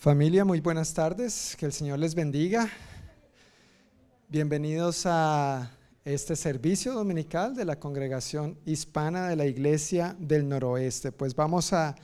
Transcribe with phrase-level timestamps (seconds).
[0.00, 2.70] Familia, muy buenas tardes, que el Señor les bendiga.
[4.28, 5.72] Bienvenidos a
[6.06, 11.12] este servicio dominical de la congregación hispana de la Iglesia del Noroeste.
[11.12, 11.96] Pues vamos a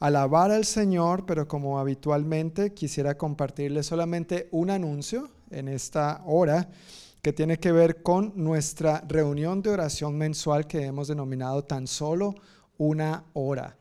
[0.00, 6.70] alabar al Señor, pero como habitualmente quisiera compartirles solamente un anuncio en esta hora
[7.20, 12.36] que tiene que ver con nuestra reunión de oración mensual que hemos denominado tan solo
[12.78, 13.76] una hora.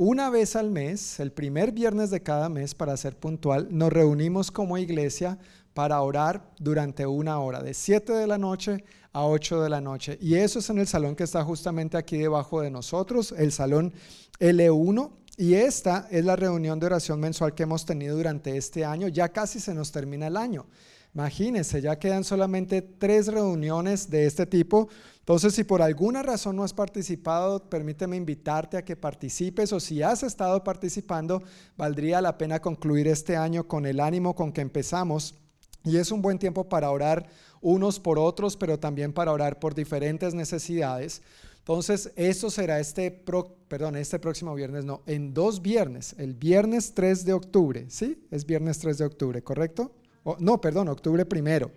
[0.00, 4.52] Una vez al mes, el primer viernes de cada mes, para ser puntual, nos reunimos
[4.52, 5.40] como iglesia
[5.74, 10.16] para orar durante una hora, de 7 de la noche a 8 de la noche.
[10.20, 13.92] Y eso es en el salón que está justamente aquí debajo de nosotros, el salón
[14.38, 15.10] L1.
[15.36, 19.08] Y esta es la reunión de oración mensual que hemos tenido durante este año.
[19.08, 20.66] Ya casi se nos termina el año.
[21.12, 24.88] Imagínense, ya quedan solamente tres reuniones de este tipo
[25.28, 30.02] entonces, si por alguna razón no has participado, permíteme invitarte a que participes o si
[30.02, 31.42] has estado participando,
[31.76, 35.34] valdría la pena concluir este año con el ánimo con que empezamos.
[35.84, 37.28] Y es un buen tiempo para orar
[37.60, 41.20] unos por otros, pero también para orar por diferentes necesidades.
[41.58, 47.26] Entonces, esto será este, perdón, este próximo viernes, no, en dos viernes, el viernes 3
[47.26, 48.26] de octubre, ¿sí?
[48.30, 49.92] Es viernes 3 de octubre, ¿correcto?
[50.38, 51.70] no, perdón, octubre primero.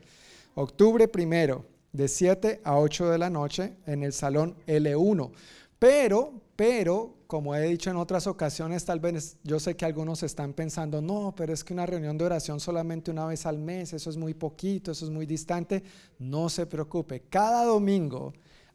[0.55, 5.31] Octubre primero, de 7 a 8 de la noche en el salón L1.
[5.79, 10.53] Pero, pero, como he dicho en otras ocasiones, tal vez yo sé que algunos están
[10.53, 14.09] pensando, no, pero es que una reunión de oración solamente una vez al mes, eso
[14.09, 15.83] es muy poquito, eso es muy distante.
[16.19, 18.33] No se preocupe, cada domingo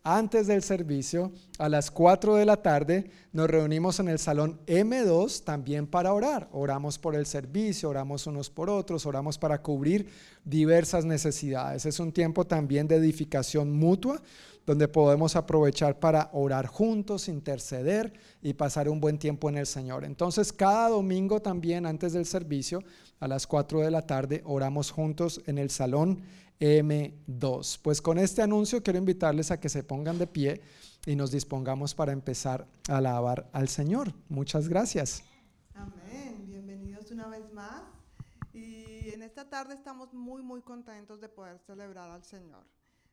[0.08, 5.42] antes del servicio, a las 4 de la tarde, nos reunimos en el salón M2
[5.42, 6.48] también para orar.
[6.52, 10.08] Oramos por el servicio, oramos unos por otros, oramos para cubrir
[10.44, 11.86] diversas necesidades.
[11.86, 14.22] Es un tiempo también de edificación mutua,
[14.64, 20.04] donde podemos aprovechar para orar juntos, interceder y pasar un buen tiempo en el Señor.
[20.04, 22.84] Entonces, cada domingo también antes del servicio,
[23.18, 26.45] a las 4 de la tarde, oramos juntos en el salón M2.
[26.58, 30.62] Pues con este anuncio quiero invitarles a que se pongan de pie
[31.04, 34.12] y nos dispongamos para empezar a alabar al Señor.
[34.28, 35.22] Muchas gracias.
[35.74, 36.46] Amén.
[36.46, 37.82] Bienvenidos una vez más.
[38.54, 42.64] Y en esta tarde estamos muy, muy contentos de poder celebrar al Señor.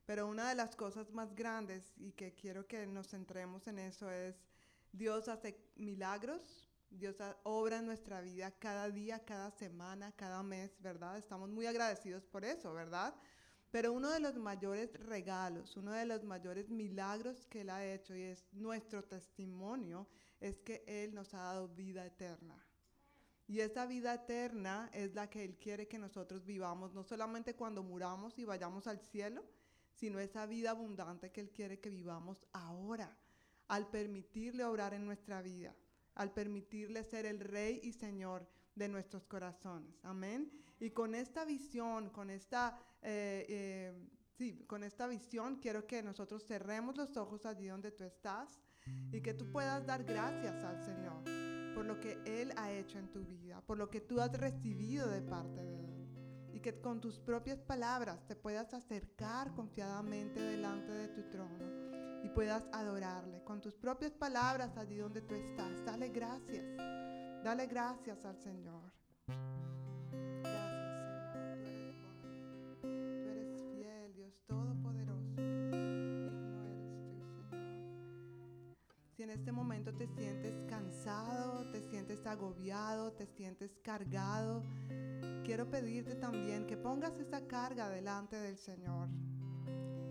[0.05, 4.09] Pero una de las cosas más grandes y que quiero que nos centremos en eso
[4.09, 4.35] es
[4.93, 11.17] Dios hace milagros, Dios obra en nuestra vida cada día, cada semana, cada mes, ¿verdad?
[11.17, 13.13] Estamos muy agradecidos por eso, ¿verdad?
[13.73, 18.15] Pero uno de los mayores regalos, uno de los mayores milagros que Él ha hecho
[18.15, 20.07] y es nuestro testimonio,
[20.39, 22.55] es que Él nos ha dado vida eterna.
[23.47, 27.81] Y esa vida eterna es la que Él quiere que nosotros vivamos, no solamente cuando
[27.81, 29.43] muramos y vayamos al cielo,
[29.95, 33.17] sino esa vida abundante que Él quiere que vivamos ahora,
[33.69, 35.75] al permitirle obrar en nuestra vida,
[36.13, 40.03] al permitirle ser el Rey y Señor de nuestros corazones.
[40.03, 40.51] Amén.
[40.79, 46.45] Y con esta visión, con esta, eh, eh, sí, con esta visión, quiero que nosotros
[46.45, 48.59] cerremos los ojos allí donde tú estás
[49.11, 51.23] y que tú puedas dar gracias al Señor
[51.73, 55.09] por lo que Él ha hecho en tu vida, por lo que tú has recibido
[55.09, 56.49] de parte de Él.
[56.53, 62.29] Y que con tus propias palabras te puedas acercar confiadamente delante de tu trono y
[62.29, 63.43] puedas adorarle.
[63.43, 66.63] Con tus propias palabras allí donde tú estás, dale gracias.
[67.43, 68.91] Dale gracias al Señor.
[79.23, 84.63] en este momento te sientes cansado, te sientes agobiado, te sientes cargado,
[85.45, 89.07] quiero pedirte también que pongas esa carga delante del Señor.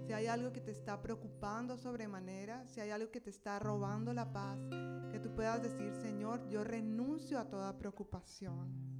[0.06, 4.12] Si hay algo que te está preocupando sobremanera, si hay algo que te está robando
[4.12, 4.58] la paz,
[5.12, 8.92] que tú puedas decir, Señor, yo renuncio a toda preocupación.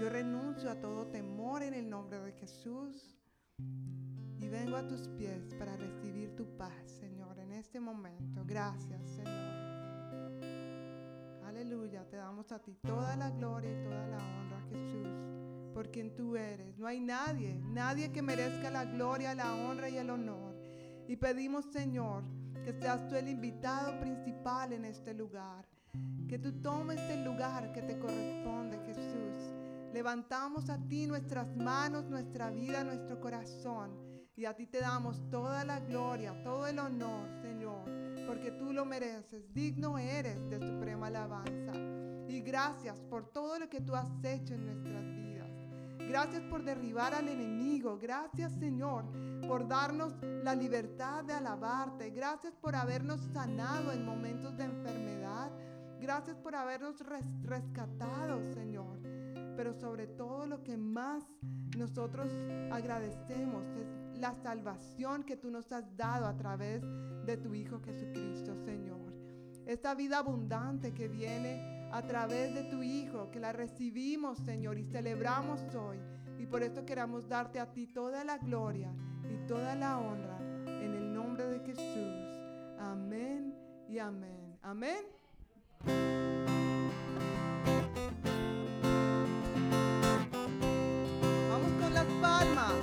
[0.00, 3.16] Yo renuncio a todo temor en el nombre de Jesús.
[4.40, 8.42] Y vengo a tus pies para recibir tu paz, Señor, en este momento.
[8.44, 9.68] Gracias, Señor.
[11.44, 15.08] Aleluya, te damos a ti toda la gloria y toda la honra, Jesús,
[15.78, 16.76] por quien tú eres.
[16.76, 20.56] No hay nadie, nadie que merezca la gloria, la honra y el honor.
[21.06, 22.24] Y pedimos, Señor,
[22.64, 25.68] que seas tú el invitado principal en este lugar.
[26.28, 29.54] Que tú tomes el lugar que te corresponde, Jesús.
[29.92, 33.92] Levantamos a ti nuestras manos, nuestra vida, nuestro corazón
[34.34, 37.84] y a ti te damos toda la gloria, todo el honor, Señor,
[38.26, 39.54] porque tú lo mereces.
[39.54, 41.72] Digno eres de suprema alabanza.
[42.28, 45.27] Y gracias por todo lo que tú has hecho en nuestras vidas.
[46.08, 47.98] Gracias por derribar al enemigo.
[47.98, 49.04] Gracias Señor
[49.46, 52.08] por darnos la libertad de alabarte.
[52.10, 55.50] Gracias por habernos sanado en momentos de enfermedad.
[56.00, 58.98] Gracias por habernos res rescatado Señor.
[59.54, 61.24] Pero sobre todo lo que más
[61.76, 62.32] nosotros
[62.72, 66.82] agradecemos es la salvación que tú nos has dado a través
[67.26, 69.12] de tu Hijo Jesucristo Señor.
[69.66, 74.84] Esta vida abundante que viene a través de tu Hijo, que la recibimos, Señor, y
[74.84, 75.98] celebramos hoy.
[76.38, 78.92] Y por esto queramos darte a ti toda la gloria
[79.28, 82.38] y toda la honra en el nombre de Jesús.
[82.78, 83.54] Amén
[83.88, 84.56] y amén.
[84.62, 85.04] Amén.
[91.50, 92.74] Vamos con las palmas.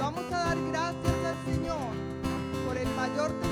[0.00, 3.49] Vamos a dar gracias al Señor por el mayor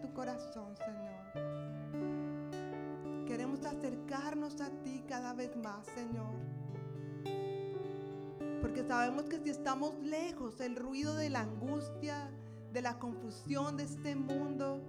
[0.00, 1.16] tu corazón, Señor.
[3.26, 6.34] Queremos acercarnos a ti cada vez más, Señor.
[8.60, 12.30] Porque sabemos que si estamos lejos, el ruido de la angustia,
[12.72, 14.82] de la confusión de este mundo,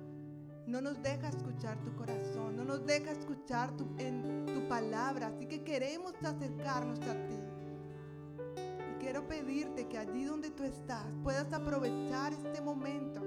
[0.66, 5.28] no nos deja escuchar tu corazón, no nos deja escuchar tu, en, tu palabra.
[5.28, 7.40] Así que queremos acercarnos a ti.
[8.92, 13.27] Y quiero pedirte que allí donde tú estás puedas aprovechar este momento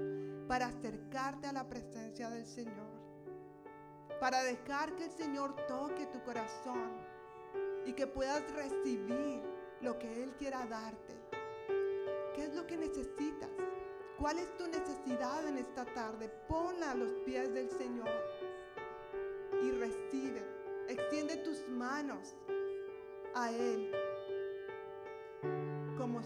[0.51, 2.91] para acercarte a la presencia del Señor,
[4.19, 6.91] para dejar que el Señor toque tu corazón
[7.85, 9.41] y que puedas recibir
[9.79, 11.15] lo que Él quiera darte.
[12.35, 13.49] ¿Qué es lo que necesitas?
[14.19, 16.27] ¿Cuál es tu necesidad en esta tarde?
[16.49, 18.11] Ponla a los pies del Señor
[19.63, 20.45] y recibe.
[20.89, 22.35] Extiende tus manos
[23.35, 23.89] a Él
[25.97, 26.19] como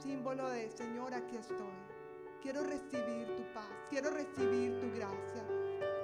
[0.00, 1.97] símbolo de Señor, aquí estoy.
[2.42, 5.44] Quiero recibir tu paz, quiero recibir tu gracia,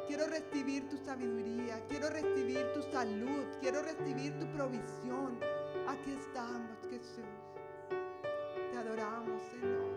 [0.08, 5.38] quiero recibir tu sabiduría, quiero recibir tu salud, quiero recibir tu provisión.
[5.86, 7.24] Aquí estamos, Jesús.
[8.72, 9.93] Te adoramos, Señor.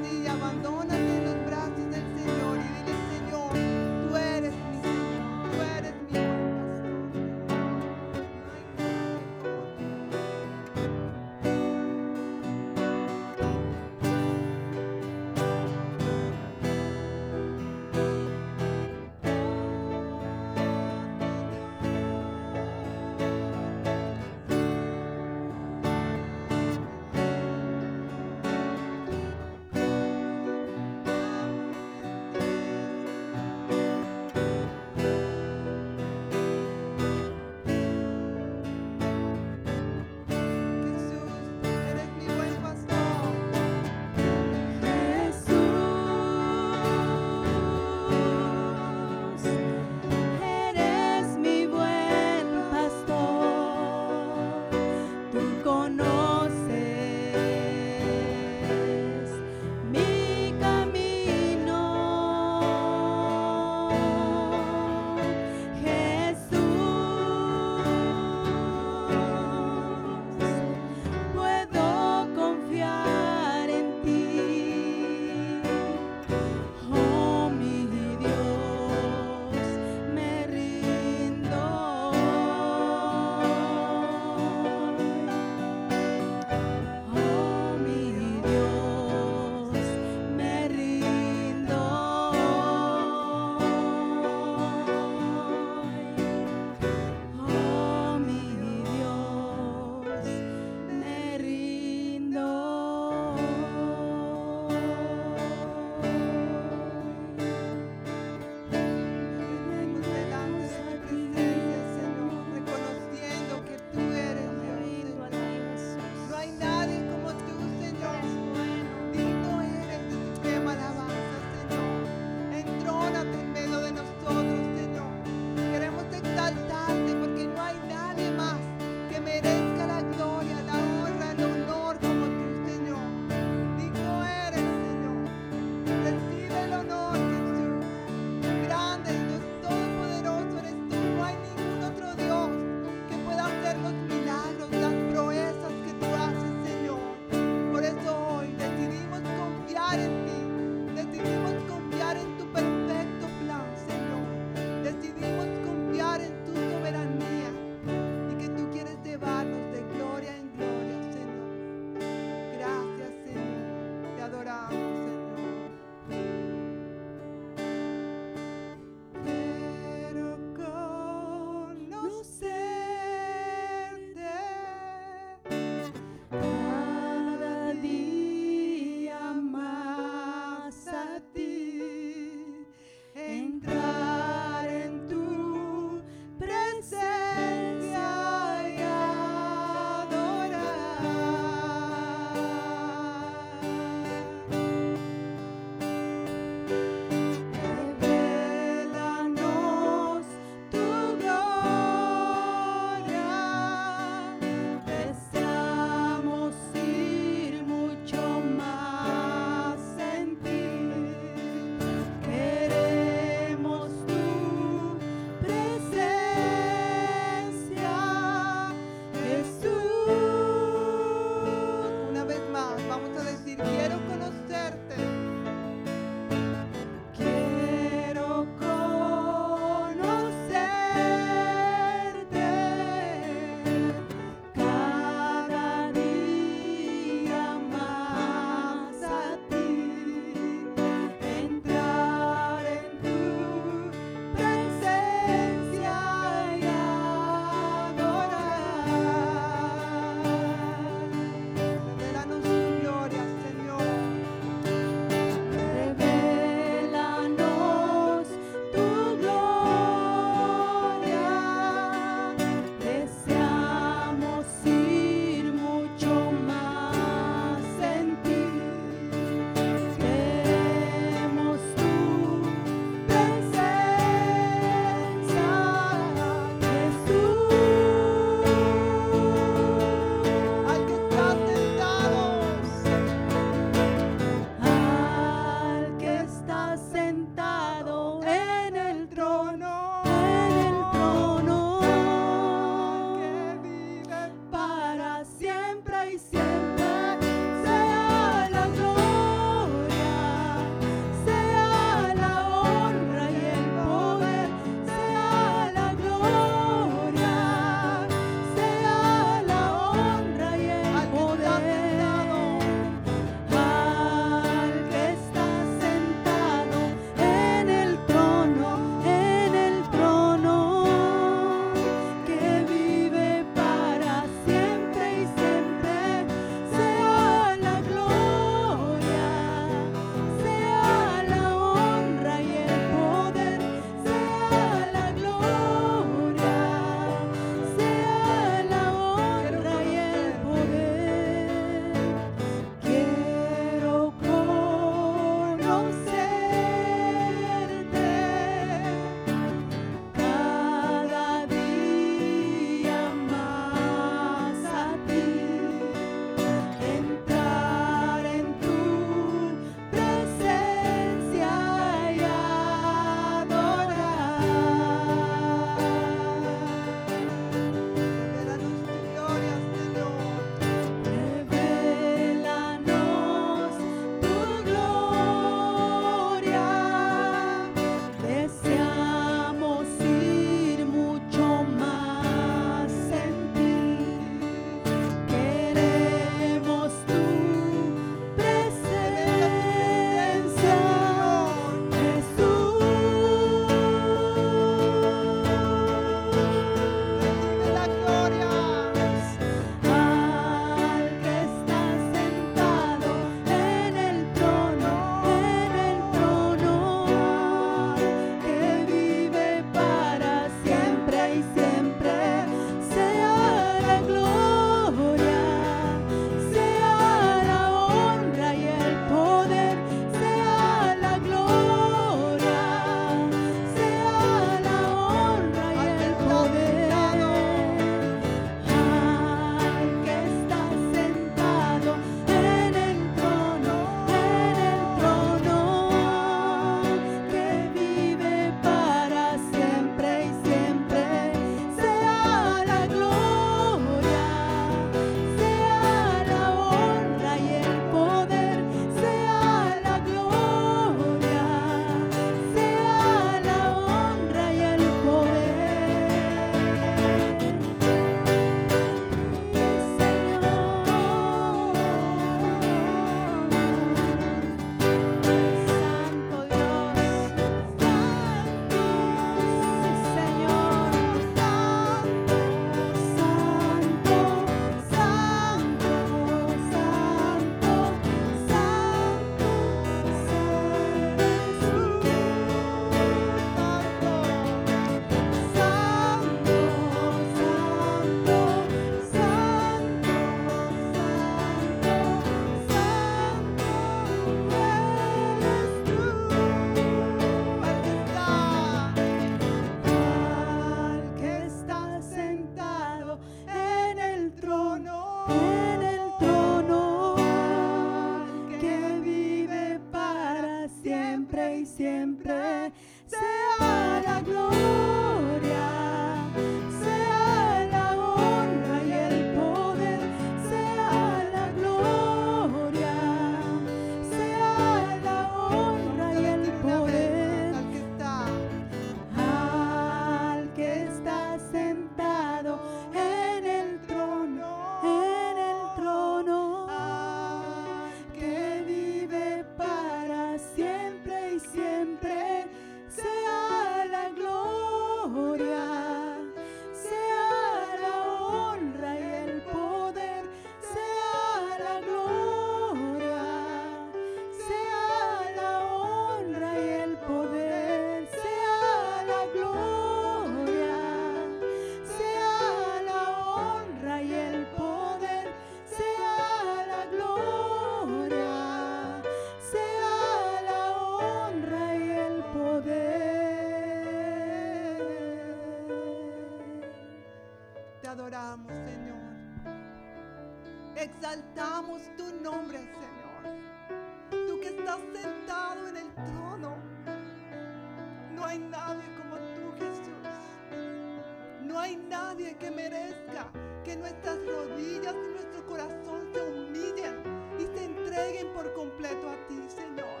[592.40, 593.30] Que merezca
[593.64, 597.02] que nuestras rodillas y nuestro corazón se humillen
[597.38, 600.00] y se entreguen por completo a ti, Señor.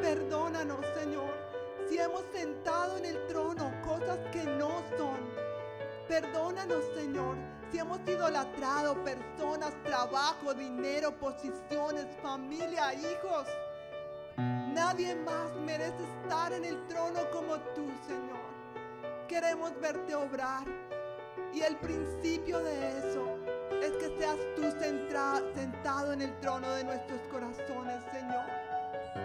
[0.00, 1.32] Perdónanos, Señor,
[1.88, 5.20] si hemos sentado en el trono cosas que no son.
[6.08, 7.36] Perdónanos, Señor,
[7.70, 13.46] si hemos idolatrado personas, trabajo, dinero, posiciones, familia, hijos.
[14.36, 18.52] Nadie más merece estar en el trono como tú, Señor.
[19.28, 20.64] Queremos verte obrar.
[21.52, 23.38] Y el principio de eso
[23.82, 28.46] es que seas tú centra- sentado en el trono de nuestros corazones, Señor.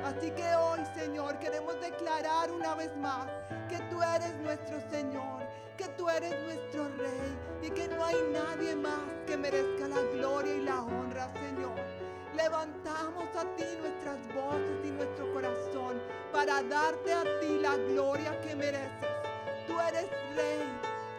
[0.03, 3.27] Así que hoy, Señor, queremos declarar una vez más
[3.69, 5.43] que tú eres nuestro Señor,
[5.77, 10.53] que tú eres nuestro Rey y que no hay nadie más que merezca la gloria
[10.55, 11.75] y la honra, Señor.
[12.35, 18.55] Levantamos a ti nuestras voces y nuestro corazón para darte a ti la gloria que
[18.55, 19.07] mereces.
[19.67, 20.61] Tú eres Rey,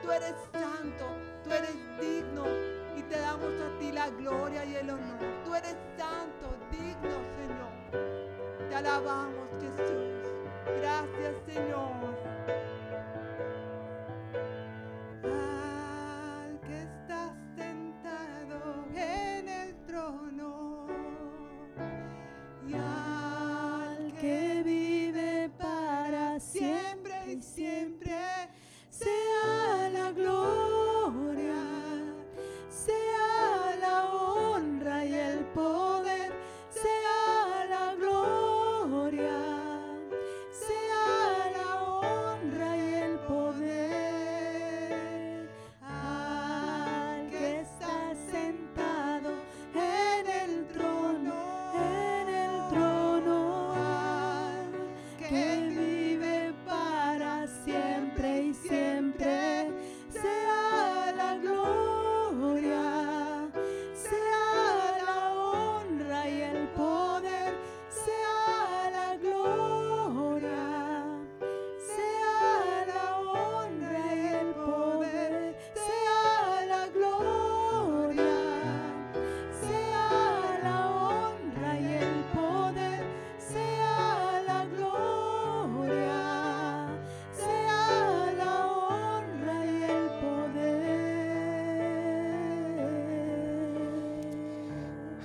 [0.09, 1.05] tú eres santo,
[1.45, 2.45] tú eres digno
[2.97, 5.19] y te damos a ti la gloria y el honor.
[5.45, 8.71] Tú eres santo, digno, Señor.
[8.71, 10.33] Te alabamos, Jesús.
[10.81, 12.28] Gracias, Señor.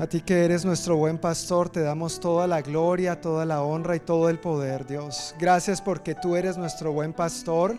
[0.04, 3.96] A ti que eres nuestro buen pastor, te damos toda la gloria, toda la honra
[3.96, 5.34] y todo el poder, Dios.
[5.40, 7.78] Gracias porque tú eres nuestro buen pastor.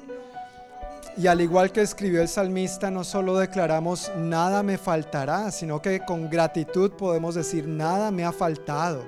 [1.19, 6.01] Y al igual que escribió el salmista, no solo declaramos nada me faltará, sino que
[6.01, 9.05] con gratitud podemos decir nada me ha faltado.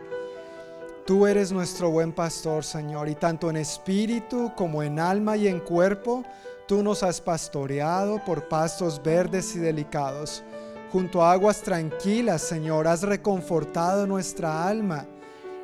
[1.07, 5.61] Tú eres nuestro buen pastor, Señor, y tanto en espíritu como en alma y en
[5.61, 6.23] cuerpo,
[6.69, 10.45] tú nos has pastoreado por pastos verdes y delicados.
[10.97, 15.05] Junto a aguas tranquilas, Señor, has reconfortado nuestra alma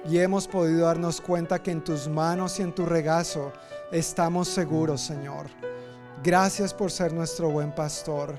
[0.07, 3.51] y hemos podido darnos cuenta que en tus manos y en tu regazo
[3.91, 5.47] estamos seguros, Señor.
[6.22, 8.39] Gracias por ser nuestro buen pastor.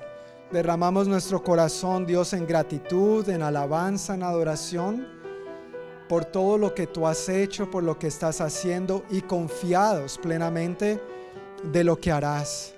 [0.52, 5.08] Derramamos nuestro corazón, Dios, en gratitud, en alabanza, en adoración,
[6.08, 11.02] por todo lo que tú has hecho, por lo que estás haciendo y confiados plenamente
[11.64, 12.76] de lo que harás.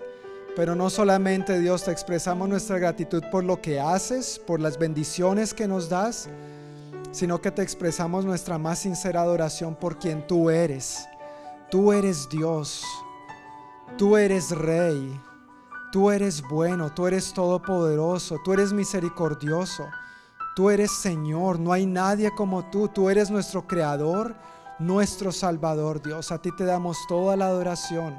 [0.55, 5.53] Pero no solamente, Dios, te expresamos nuestra gratitud por lo que haces, por las bendiciones
[5.53, 6.29] que nos das,
[7.11, 11.07] sino que te expresamos nuestra más sincera adoración por quien tú eres.
[11.69, 12.83] Tú eres Dios.
[13.97, 15.17] Tú eres rey,
[15.89, 19.85] tú eres bueno, tú eres todopoderoso, tú eres misericordioso,
[20.53, 24.35] tú eres Señor, no hay nadie como tú, tú eres nuestro creador,
[24.79, 26.33] nuestro salvador, Dios.
[26.33, 28.17] A ti te damos toda la adoración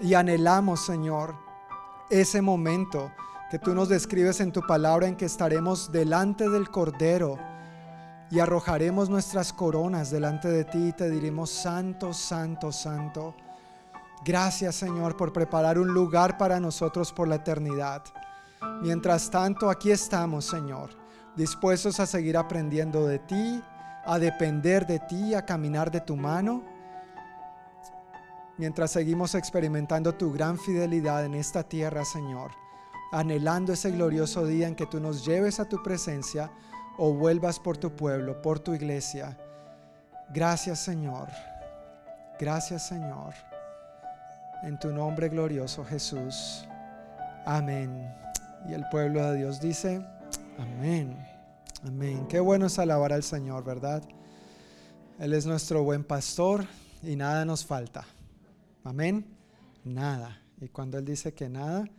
[0.00, 1.34] y anhelamos, Señor,
[2.10, 3.10] ese momento
[3.50, 7.38] que tú nos describes en tu palabra en que estaremos delante del Cordero
[8.30, 13.34] y arrojaremos nuestras coronas delante de ti y te diremos, Santo, Santo, Santo.
[14.24, 18.02] Gracias Señor por preparar un lugar para nosotros por la eternidad.
[18.82, 20.90] Mientras tanto, aquí estamos Señor,
[21.36, 23.62] dispuestos a seguir aprendiendo de ti,
[24.04, 26.64] a depender de ti, a caminar de tu mano.
[28.58, 32.52] Mientras seguimos experimentando tu gran fidelidad en esta tierra, Señor,
[33.12, 36.50] anhelando ese glorioso día en que tú nos lleves a tu presencia
[36.96, 39.36] o vuelvas por tu pueblo, por tu iglesia.
[40.32, 41.28] Gracias Señor.
[42.40, 43.34] Gracias Señor.
[44.62, 46.66] En tu nombre glorioso Jesús.
[47.44, 48.10] Amén
[48.68, 50.04] Y el pueblo de Dios dice,
[50.58, 51.16] amén,
[51.86, 52.26] amén.
[52.26, 54.02] Qué bueno es alabar al Señor, ¿verdad?
[55.18, 56.66] Él es nuestro buen pastor
[57.02, 58.04] y nada nos falta.
[58.86, 59.26] Amén,
[59.84, 60.40] nada.
[60.60, 61.90] Y cuando Él dice que nada,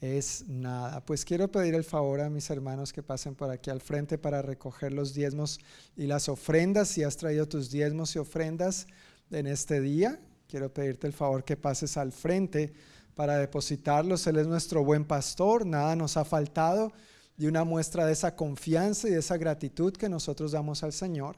[0.00, 1.04] es nada.
[1.04, 4.40] Pues quiero pedir el favor a mis hermanos que pasen por aquí al frente para
[4.40, 5.60] recoger los diezmos
[5.96, 6.88] y las ofrendas.
[6.88, 8.86] Si has traído tus diezmos y ofrendas
[9.30, 10.18] en este día,
[10.48, 12.72] quiero pedirte el favor que pases al frente
[13.14, 14.26] para depositarlos.
[14.26, 16.90] Él es nuestro buen pastor, nada nos ha faltado
[17.36, 21.36] y una muestra de esa confianza y de esa gratitud que nosotros damos al Señor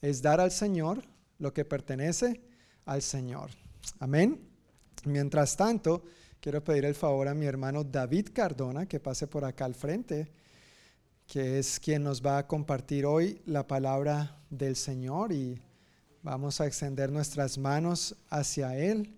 [0.00, 1.04] es dar al Señor
[1.38, 2.40] lo que pertenece
[2.84, 3.50] al Señor.
[3.98, 4.40] Amén.
[5.04, 6.04] Mientras tanto,
[6.40, 10.30] quiero pedir el favor a mi hermano David Cardona que pase por acá al frente,
[11.26, 15.60] que es quien nos va a compartir hoy la palabra del Señor y
[16.22, 19.14] vamos a extender nuestras manos hacia Él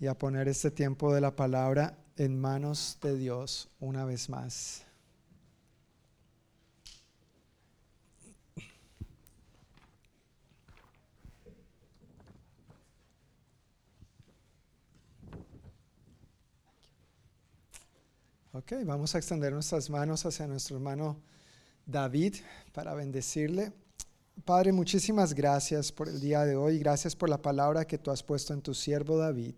[0.00, 4.87] y a poner este tiempo de la palabra en manos de Dios una vez más.
[18.58, 21.20] Ok, vamos a extender nuestras manos hacia nuestro hermano
[21.86, 22.34] David
[22.72, 23.72] para bendecirle.
[24.44, 26.80] Padre, muchísimas gracias por el día de hoy.
[26.80, 29.54] Gracias por la palabra que tú has puesto en tu siervo David.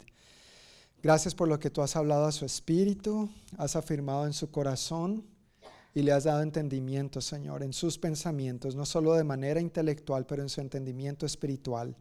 [1.02, 5.24] Gracias por lo que tú has hablado a su espíritu, has afirmado en su corazón
[5.94, 10.42] y le has dado entendimiento, Señor, en sus pensamientos, no solo de manera intelectual, pero
[10.42, 11.96] en su entendimiento espiritual.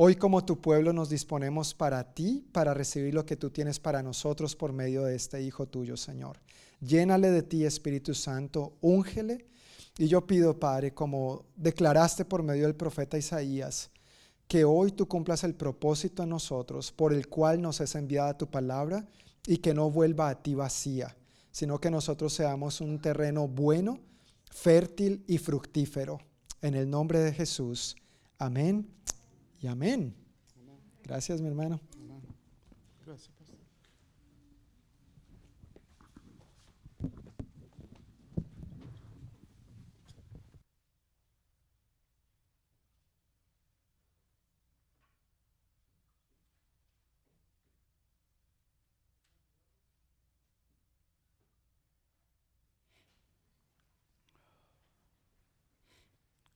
[0.00, 4.00] Hoy como tu pueblo nos disponemos para ti, para recibir lo que tú tienes para
[4.00, 6.38] nosotros por medio de este Hijo tuyo, Señor.
[6.80, 9.44] Llénale de ti, Espíritu Santo, úngele.
[9.98, 13.90] Y yo pido, Padre, como declaraste por medio del profeta Isaías,
[14.46, 18.48] que hoy tú cumplas el propósito en nosotros por el cual nos es enviada tu
[18.48, 19.04] palabra
[19.48, 21.16] y que no vuelva a ti vacía,
[21.50, 23.98] sino que nosotros seamos un terreno bueno,
[24.48, 26.20] fértil y fructífero.
[26.62, 27.96] En el nombre de Jesús.
[28.38, 28.86] Amén
[29.60, 30.14] y amén.
[31.02, 31.80] Gracias, mi hermano.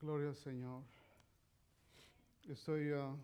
[0.00, 0.82] Gloria al Señor.
[2.49, 3.14] Estoy ah,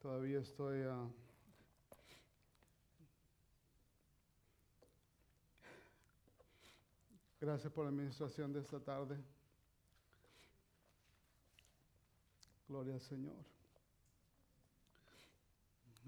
[0.00, 1.04] todavía estoy ah,
[7.40, 9.18] gracias por la administración de esta tarde.
[12.68, 13.34] Gloria al Señor.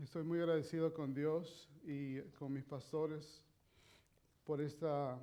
[0.00, 3.44] Estoy muy agradecido con Dios y con mis pastores
[4.44, 5.18] por esta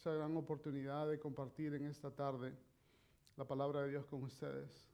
[0.00, 2.54] esa gran oportunidad de compartir en esta tarde
[3.36, 4.88] la palabra de Dios con ustedes.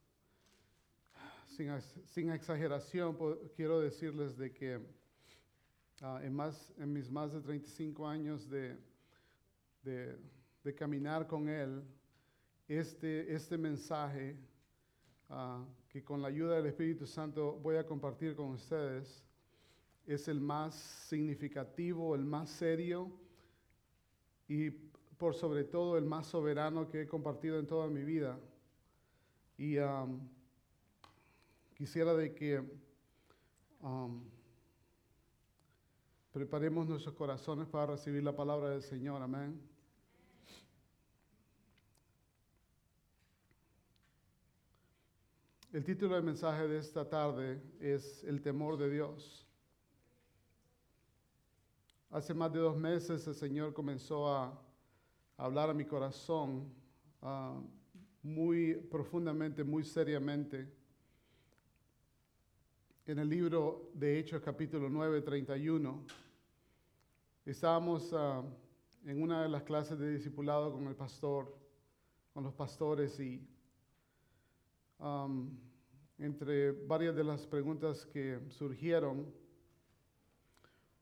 [1.47, 1.71] Sin,
[2.07, 3.17] sin exageración,
[3.55, 4.81] quiero decirles de que
[6.01, 8.77] ah, en, más, en mis más de 35 años de,
[9.85, 10.19] de,
[10.65, 11.85] de caminar con Él,
[12.67, 14.37] este, este mensaje
[15.29, 19.25] ah, que con la ayuda del Espíritu Santo voy a compartir con ustedes
[20.05, 23.13] es el más significativo, el más serio
[24.49, 24.87] y
[25.19, 28.39] por sobre todo el más soberano que he compartido en toda mi vida.
[29.57, 30.29] Y am,
[31.75, 32.63] quisiera de que
[33.83, 34.23] am,
[36.33, 39.23] preparemos nuestros corazones para recibir la palabra del Señor.
[39.23, 39.59] Amén.
[45.73, 49.47] El título del mensaje de esta tarde es El temor de Dios.
[52.11, 54.66] Hace más de dos meses el Señor comenzó a
[55.37, 56.73] hablar a mi corazón
[57.23, 57.61] ah,
[58.23, 60.73] muy profundamente, muy seriamente.
[63.07, 66.05] En el libro de Hechos capítulo 9, 31,
[67.45, 68.43] estábamos ah,
[69.05, 71.57] en una de las clases de discipulado con el pastor,
[72.33, 73.47] con los pastores y
[76.19, 79.31] entre varias de las preguntas que surgieron,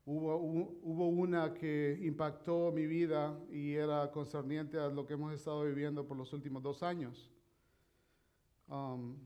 [0.07, 5.33] Hubo, hu- hubo una que impactó mi vida y era concerniente a lo que hemos
[5.33, 7.31] estado viviendo por los últimos dos años.
[8.69, 9.17] Um,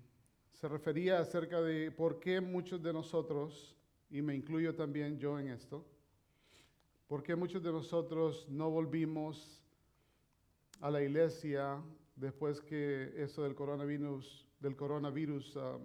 [0.53, 3.76] se refería acerca de por qué muchos de nosotros,
[4.11, 5.85] y me incluyo también yo en esto,
[7.09, 9.62] por qué muchos de nosotros no volvimos
[10.81, 11.83] a la iglesia
[12.14, 15.83] después que eso del coronavirus, del coronavirus um,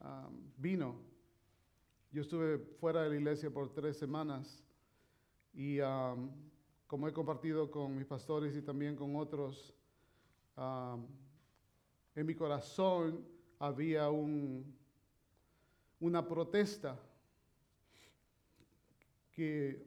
[0.00, 1.15] um, vino.
[2.16, 4.64] Yo estuve fuera de la iglesia por tres semanas
[5.52, 6.30] y um,
[6.86, 9.74] como he compartido con mis pastores y también con otros,
[10.56, 11.06] um,
[12.14, 13.22] en mi corazón
[13.58, 14.74] había un,
[16.00, 16.98] una protesta
[19.30, 19.86] que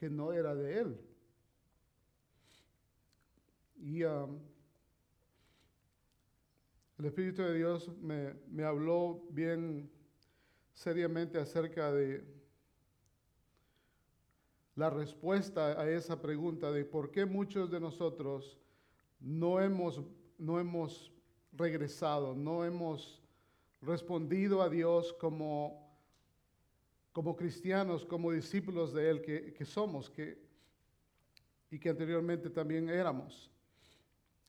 [0.00, 1.00] que no era de él.
[3.76, 4.38] Y um,
[6.98, 9.90] el Espíritu de Dios me, me habló bien
[10.72, 12.24] seriamente acerca de
[14.74, 18.58] la respuesta a esa pregunta de por qué muchos de nosotros
[19.20, 20.00] no hemos,
[20.38, 21.12] no hemos
[21.52, 23.22] regresado, no hemos
[23.82, 25.89] respondido a Dios como
[27.12, 30.38] como cristianos, como discípulos de Él que, somos que,
[31.70, 33.50] y que anteriormente también éramos.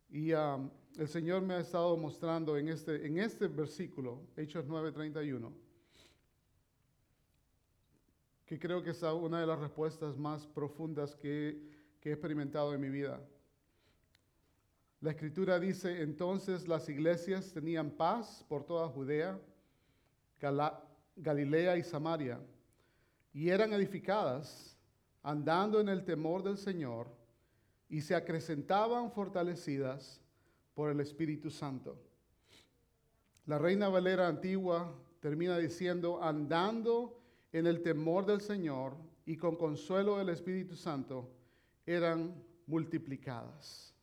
[0.10, 5.52] Y um, el Señor me ha estado mostrando en este, en este versículo, Hechos 9:31,
[8.46, 11.58] que creo que es una de las respuestas más profundas que,
[12.00, 13.22] que he experimentado en mi vida.
[15.00, 19.40] La escritura dice, entonces las iglesias tenían paz por toda Judea,
[21.22, 22.40] Galilea y Samaria,
[23.32, 24.76] y eran edificadas
[25.24, 27.08] andando en el temor del Señor
[27.88, 30.20] y se acrecentaban fortalecidas
[30.74, 31.98] por el Espíritu Santo.
[33.46, 38.96] La Reina Valera antigua termina diciendo, andando en el temor del Señor
[39.26, 41.30] y con consuelo del Espíritu Santo,
[41.86, 42.34] eran
[42.66, 43.94] multiplicadas.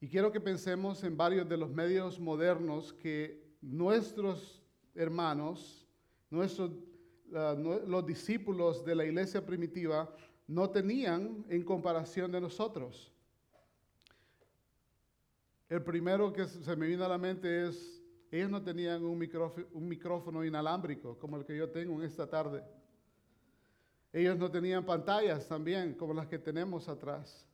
[0.00, 4.65] Y quiero que pensemos en varios de los medios modernos que nuestros
[4.96, 5.86] hermanos,
[6.30, 6.70] nuestros
[7.30, 10.12] los discípulos de la iglesia primitiva
[10.46, 13.12] no tenían en comparación de nosotros.
[15.68, 19.66] El primero que se me vino a la mente es, ellos no tenían un micrófono,
[19.72, 22.62] un micrófono inalámbrico como el que yo tengo en esta tarde.
[24.12, 27.44] Ellos no tenían pantallas también como las que tenemos atrás.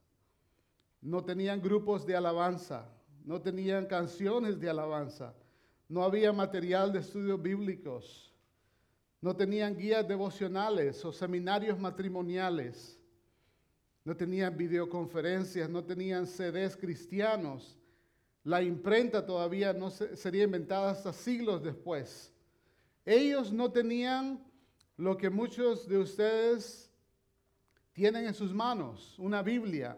[1.01, 2.87] No tenían grupos de alabanza,
[3.25, 5.35] no tenían canciones de alabanza,
[5.89, 8.33] no había material de estudios bíblicos
[9.23, 12.99] no tenían guías devocionales o seminarios matrimoniales.
[14.05, 17.79] No tenían videoconferencias, no tenían CDs cristianos.
[18.43, 22.35] La imprenta todavía no sería inventada hasta siglos después.
[23.07, 24.45] Ellos no tenían
[24.97, 26.91] lo que muchos de ustedes
[27.93, 29.97] tienen en sus manos, una Biblia.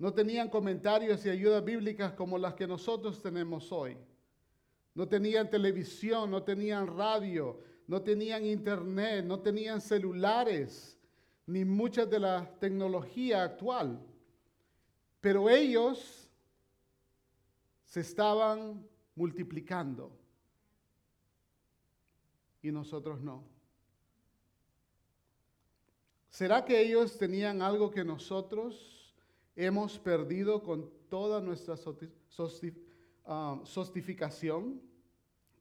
[0.00, 3.96] No tenían comentarios y ayudas bíblicas como las que nosotros tenemos hoy.
[4.94, 10.98] No tenían televisión, no tenían radio, no tenían internet, no tenían celulares,
[11.46, 14.00] ni mucha de la tecnología actual.
[15.20, 16.30] Pero ellos
[17.84, 20.10] se estaban multiplicando
[22.62, 23.44] y nosotros no.
[26.30, 29.14] ¿Será que ellos tenían algo que nosotros
[29.54, 31.76] hemos perdido con toda nuestra
[33.24, 34.80] ah, sostificación,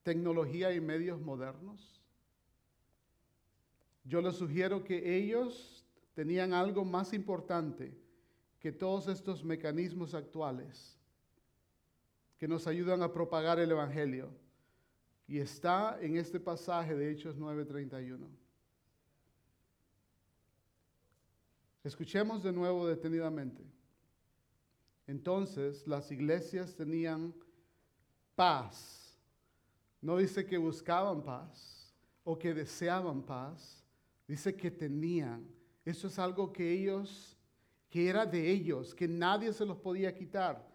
[0.04, 2.02] tecnología y medios modernos?
[4.06, 7.98] Yo les sugiero que ellos tenían algo más importante
[8.60, 10.98] que todos estos mecanismos actuales
[12.38, 14.30] que nos ayudan a propagar el Evangelio.
[15.28, 18.28] Y está en este pasaje de Hechos 9:31.
[21.84, 23.64] Escuchemos de nuevo detenidamente.
[25.08, 27.34] Entonces las iglesias tenían
[28.36, 29.18] paz.
[30.02, 33.84] No dice que buscaban paz o que deseaban paz
[34.28, 35.48] Dice que tenían.
[35.86, 37.38] Eso es algo que ellos,
[37.90, 40.66] que era de ellos, que nadie se los podía quitar.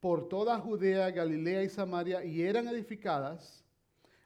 [0.00, 3.64] Por toda Judea, Galilea y Samaria, y eran edificadas,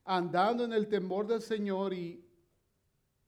[0.04, 2.24] andando en el temor del Señor y,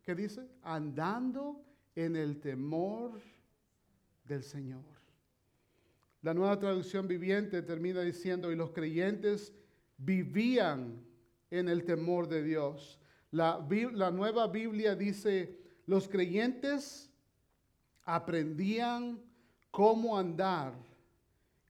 [0.03, 0.49] ¿qué dice?
[0.63, 1.63] Andando
[1.95, 3.21] en el temor
[4.25, 5.00] del Señor.
[6.23, 9.55] La nueva traducción viviente termina diciendo, y los creyentes
[9.97, 11.03] vivían
[11.51, 12.99] en el temor de Dios.
[13.31, 13.61] La,
[14.13, 17.11] nueva Biblia dice, los creyentes
[18.05, 19.21] aprendían
[19.71, 20.75] cómo andar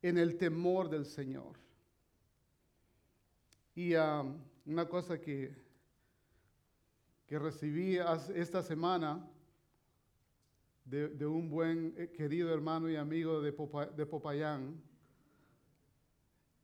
[0.03, 1.59] en el temor del Señor.
[3.75, 4.37] Y um,
[4.67, 5.55] una cosa que,
[7.27, 7.99] que recibí
[8.35, 9.25] esta semana
[10.85, 14.83] de, un buen eh, querido hermano y amigo de, Popayán,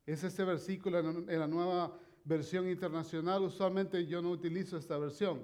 [0.05, 3.43] Es este versículo en, en la nueva versión internacional.
[3.43, 5.43] Usualmente yo no utilizo esta versión.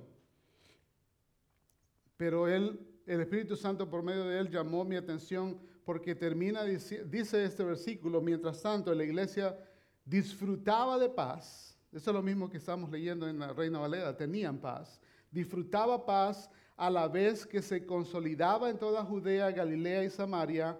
[2.16, 7.04] Pero él, el Espíritu Santo por medio de él llamó mi atención porque termina, dice,
[7.04, 9.56] dice este versículo, mientras tanto la iglesia
[10.04, 11.76] disfrutaba de paz.
[11.92, 15.00] Eso es lo mismo que estamos leyendo en la Reina Valera, tenían paz.
[15.30, 20.78] Disfrutaba paz a la vez que se consolidaba en toda Judea, Galilea y Samaria.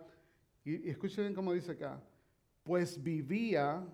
[0.64, 2.02] Y, escuchen cómo dice acá,
[2.62, 3.86] pues vivía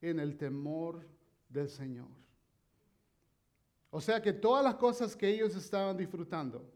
[0.00, 1.06] en el temor
[1.48, 2.08] del Señor.
[3.90, 6.70] O sea que todas las cosas que ellos estaban disfrutando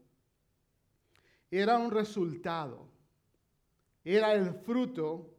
[1.51, 2.87] eran un resultado,
[4.03, 5.29] era el fruto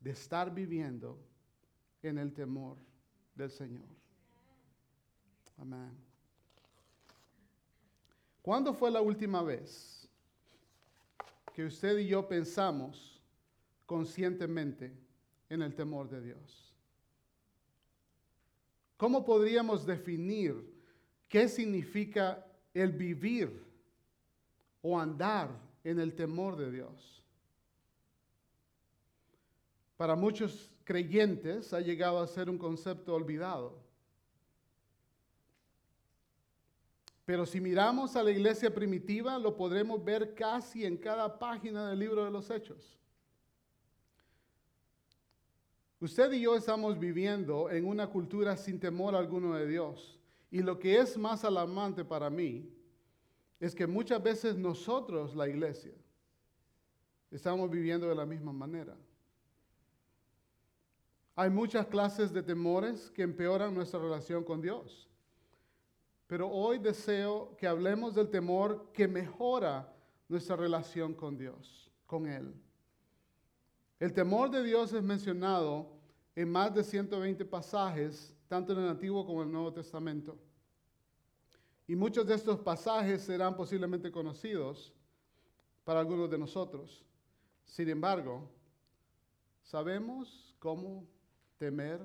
[0.00, 1.18] de estar viviendo
[2.02, 2.76] en el temor
[3.34, 3.86] del Señor.
[5.56, 6.01] Amén.
[8.42, 10.08] ¿Cuándo fue la última vez
[11.54, 13.20] que usted y yo pensamos
[13.86, 14.92] conscientemente
[15.48, 16.74] en el temor de Dios?
[18.96, 20.72] ¿Cómo podríamos definir
[21.28, 23.64] qué significa el vivir
[24.80, 25.50] o andar
[25.84, 27.22] en el temor de Dios?
[29.96, 33.81] Para muchos creyentes ha llegado a ser un concepto olvidado.
[37.32, 41.98] Pero si miramos a la iglesia primitiva, lo podremos ver casi en cada página del
[41.98, 42.98] libro de los Hechos.
[45.98, 50.20] Usted y yo estamos viviendo en una cultura sin temor alguno de Dios.
[50.50, 52.70] Y lo que es más alarmante para mí
[53.58, 55.94] es que muchas veces nosotros, la iglesia,
[57.30, 58.94] estamos viviendo de la misma manera.
[61.34, 65.08] Hay muchas clases de temores que empeoran nuestra relación con Dios.
[66.26, 69.92] Pero hoy deseo que hablemos del temor que mejora
[70.28, 72.54] nuestra relación con Dios, con Él.
[74.00, 75.92] El temor de Dios es mencionado
[76.34, 80.38] en más de 120 pasajes, tanto en el Antiguo como en el Nuevo Testamento.
[81.86, 84.92] Y muchos de estos pasajes serán posiblemente conocidos
[85.84, 87.04] para algunos de nosotros.
[87.64, 88.48] Sin embargo,
[89.62, 91.06] sabemos cómo
[91.58, 92.00] temer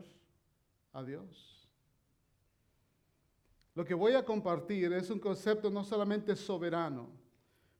[0.93, 1.56] a Dios.
[3.77, 7.11] Lo que voy a compartir es un concepto no solamente soberano,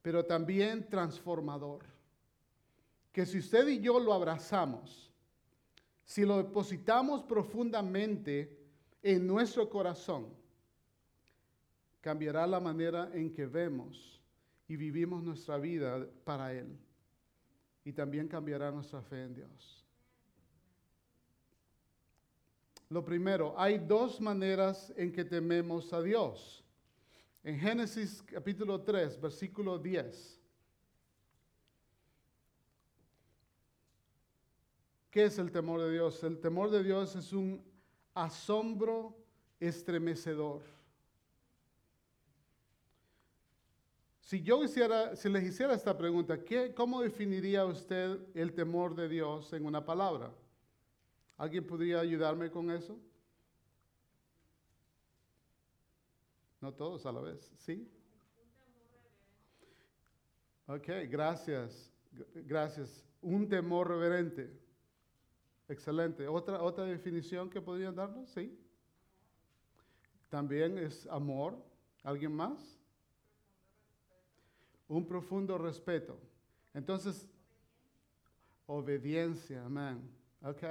[0.04, 1.84] pero también transformador.
[3.12, 5.12] Que si usted y yo lo abrazamos,
[6.06, 8.60] si lo depositamos profundamente
[9.02, 10.28] en nuestro corazón,
[12.00, 14.22] cambiará la manera en que vemos
[14.68, 16.78] y vivimos nuestra vida para Él.
[17.84, 19.87] Y también cambiará nuestra fe en Dios.
[22.90, 26.64] Lo primero, hay dos maneras en que tememos a Dios.
[27.44, 30.40] En Génesis capítulo 3, versículo 10.
[35.12, 36.24] ¿Qué es el temor de Dios?
[36.24, 37.62] El temor de Dios es un
[38.14, 39.18] asombro
[39.60, 40.62] estremecedor.
[44.22, 49.10] Si yo hiciera, si les hiciera esta pregunta, ¿qué, ¿cómo definiría usted el temor de
[49.10, 50.32] Dios en una palabra?
[51.38, 53.00] ¿Alguien podría ayudarme con eso?
[56.60, 57.88] No todos a la vez, ¿sí?
[60.66, 61.94] Ok, gracias,
[62.34, 63.06] gracias.
[63.22, 64.52] Un temor reverente.
[65.70, 66.28] Excelente.
[66.28, 68.30] ¿Otra, otra definición que podrían darnos?
[68.30, 68.58] Sí.
[70.30, 71.58] También es amor.
[72.04, 72.80] ¿Alguien más?
[74.88, 76.20] Un profundo respeto.
[76.74, 77.28] Entonces,
[78.66, 80.10] obediencia, amén.
[80.42, 80.64] Ok.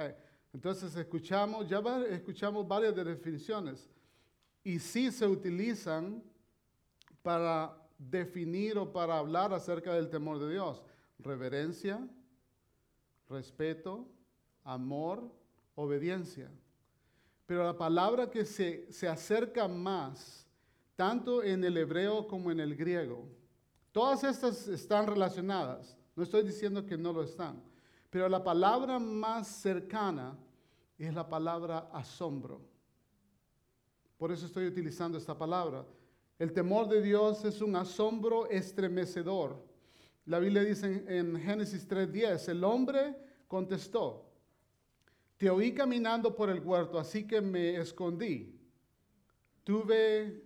[0.57, 1.79] Entonces escuchamos, ya
[2.09, 3.87] escuchamos varias definiciones
[4.63, 6.23] y sí se utilizan
[7.21, 10.83] para definir o para hablar acerca del temor de Dios.
[11.19, 11.99] Reverencia,
[13.29, 14.07] respeto,
[14.63, 15.31] amor,
[15.75, 16.49] obediencia.
[17.45, 20.47] Pero la palabra que se, se acerca más,
[20.95, 23.29] tanto en el hebreo como en el griego,
[23.91, 25.95] todas estas están relacionadas.
[26.15, 27.61] No estoy diciendo que no lo están.
[28.09, 30.35] Pero la palabra más cercana
[31.05, 32.61] es la palabra asombro.
[34.17, 35.85] Por eso estoy utilizando esta palabra.
[36.39, 39.63] El temor de Dios es un asombro estremecedor.
[40.25, 43.15] La Biblia dice en Génesis 3:10, el hombre
[43.47, 44.25] contestó,
[45.37, 48.59] te oí caminando por el huerto, así que me escondí.
[49.63, 50.43] Tuve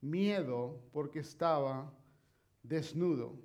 [0.00, 1.90] miedo porque estaba
[2.62, 3.36] desnudo.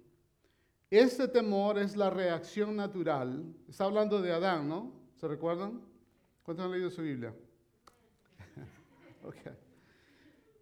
[0.89, 3.55] Este temor es la reacción natural.
[3.67, 4.91] Está hablando de Adán, ¿no?
[5.15, 5.92] ¿Se recuerdan?
[6.43, 7.33] ¿Cuántos han leído su Biblia?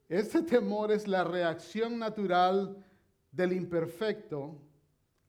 [0.08, 2.86] Este temor es la reacción natural
[3.32, 4.62] del imperfecto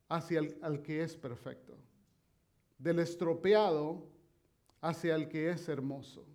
[0.09, 1.79] hacia el al que es perfecto,
[2.79, 4.09] del estropeado
[4.81, 6.27] hacia el que es hermoso,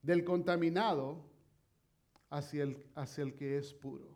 [0.00, 1.22] del contaminado
[2.30, 4.08] hacia el, hacia el que es puro.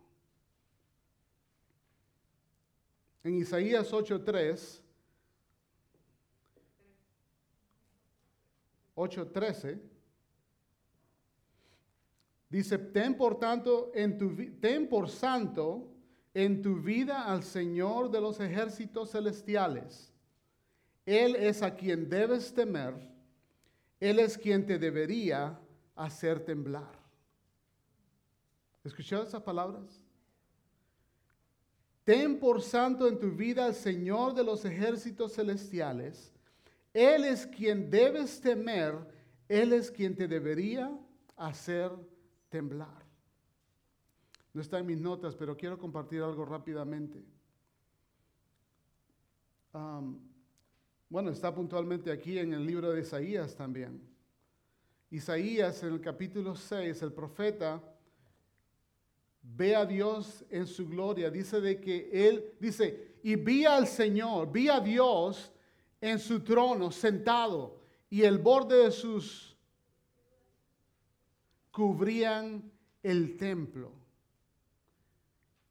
[3.22, 4.80] En Isaías 8:3,
[8.94, 9.80] 8:13,
[12.48, 15.90] dice, ten por tanto en tu ten por santo
[16.34, 20.12] en tu vida al Señor de los ejércitos celestiales.
[21.06, 22.94] Él es a quien debes temer,
[24.00, 25.58] Él es quien te debería
[25.94, 27.04] hacer temblar.
[28.82, 30.00] ¿Escuchó esas palabras?
[32.04, 36.33] Ten por santo en tu vida al Señor de los ejércitos celestiales.
[36.94, 38.94] Él es quien debes temer,
[39.48, 40.96] Él es quien te debería
[41.36, 41.90] hacer
[42.48, 43.04] temblar.
[44.52, 47.20] No está en mis notas, pero quiero compartir algo rápidamente.
[49.72, 50.20] Am,
[51.08, 54.00] bueno, está puntualmente aquí en el libro de Isaías también.
[55.10, 57.82] Isaías en el capítulo 6, el profeta
[59.42, 61.30] ve a Dios en su gloria.
[61.30, 65.52] Dice de que él, dice, y vi al Señor, vi a Dios
[66.04, 67.80] en su trono sentado
[68.10, 69.56] y el borde de sus
[71.70, 72.70] cubrían
[73.02, 73.90] el templo.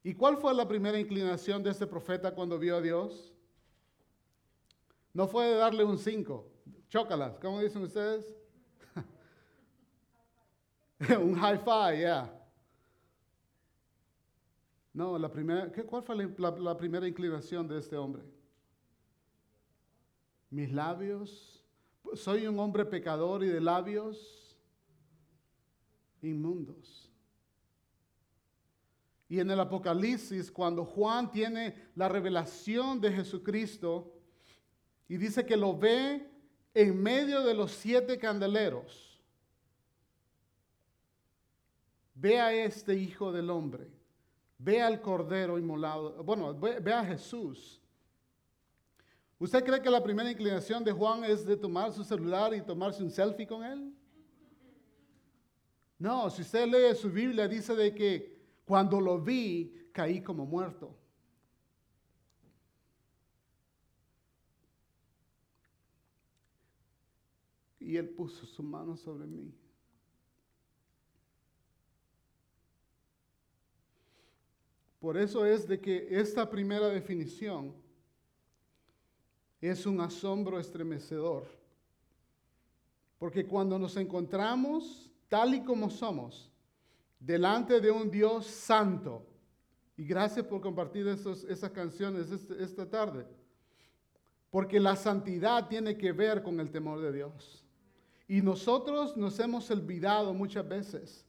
[0.02, 3.32] ¿Y cuál fue la primera inclinación de este profeta cuando vio a Dios?
[5.12, 6.50] No fue de darle un 5,
[6.88, 8.34] chócalas, ¿cómo dicen ustedes?
[11.20, 12.48] un high five, ya.
[14.92, 18.33] No, la primera, ¿qué, ¿cuál fue la primera inclinación de este hombre?
[20.54, 21.64] Mis labios,
[22.14, 24.56] soy un hombre pecador y de labios
[26.22, 27.10] inmundos.
[29.28, 34.14] Y en el Apocalipsis, cuando Juan tiene la revelación de Jesucristo
[35.08, 36.24] y dice que lo ve
[36.72, 39.20] en medio de los siete candeleros,
[42.14, 43.90] ve a este Hijo del Hombre,
[44.58, 47.80] ve al Cordero inmolado, bueno, ve, ve a Jesús.
[49.38, 53.02] ¿Usted cree que la primera inclinación de Juan es de tomar su celular y tomarse
[53.02, 53.92] un selfie con él?
[55.98, 60.96] No, si usted lee su Biblia, dice de que cuando lo vi, caí como muerto.
[67.80, 69.52] Y él puso su mano sobre mí.
[74.98, 77.83] Por eso es de que esta primera definición
[79.68, 81.46] es un asombro estremecedor.
[83.18, 86.50] Porque cuando nos encontramos tal y como somos,
[87.18, 89.26] delante de un Dios santo,
[89.96, 93.26] y gracias por compartir esos- esas canciones este- esta tarde,
[94.50, 97.64] porque la santidad tiene que ver con el temor de Dios.
[98.28, 101.24] Y nosotros nos hemos olvidado muchas veces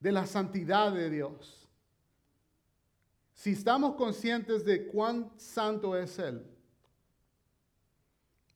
[0.00, 1.68] de la santidad de Dios.
[3.34, 6.44] Si estamos conscientes de cuán santo es Él,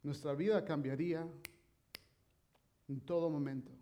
[0.07, 1.27] nuestra vida cambiaría
[2.87, 3.73] en todo momento.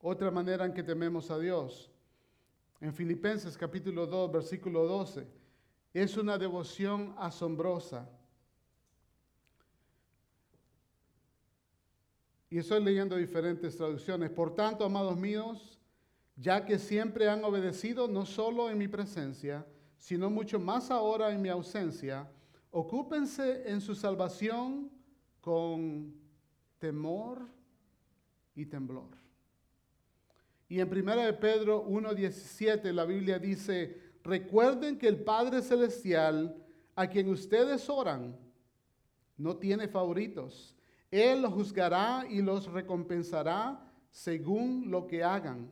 [0.00, 1.90] Otra manera en que tememos a Dios,
[2.80, 5.26] en Filipenses capítulo 2, versículo 12,
[5.92, 8.08] es una devoción asombrosa.
[12.48, 14.30] Y estoy leyendo diferentes traducciones.
[14.30, 15.78] Por tanto, amados míos,
[16.36, 19.66] ya que siempre han obedecido, no solo en mi presencia,
[20.04, 22.30] sino mucho más ahora en mi ausencia,
[22.70, 24.90] ocúpense en su salvación
[25.40, 26.14] con
[26.78, 27.48] temor
[28.54, 29.16] y temblor.
[30.68, 36.54] Y en 1 de Pedro 1.17 la Biblia dice, recuerden que el Padre Celestial,
[36.94, 38.36] a quien ustedes oran,
[39.38, 40.76] no tiene favoritos.
[41.10, 45.66] Él los juzgará y los recompensará según lo que hagan.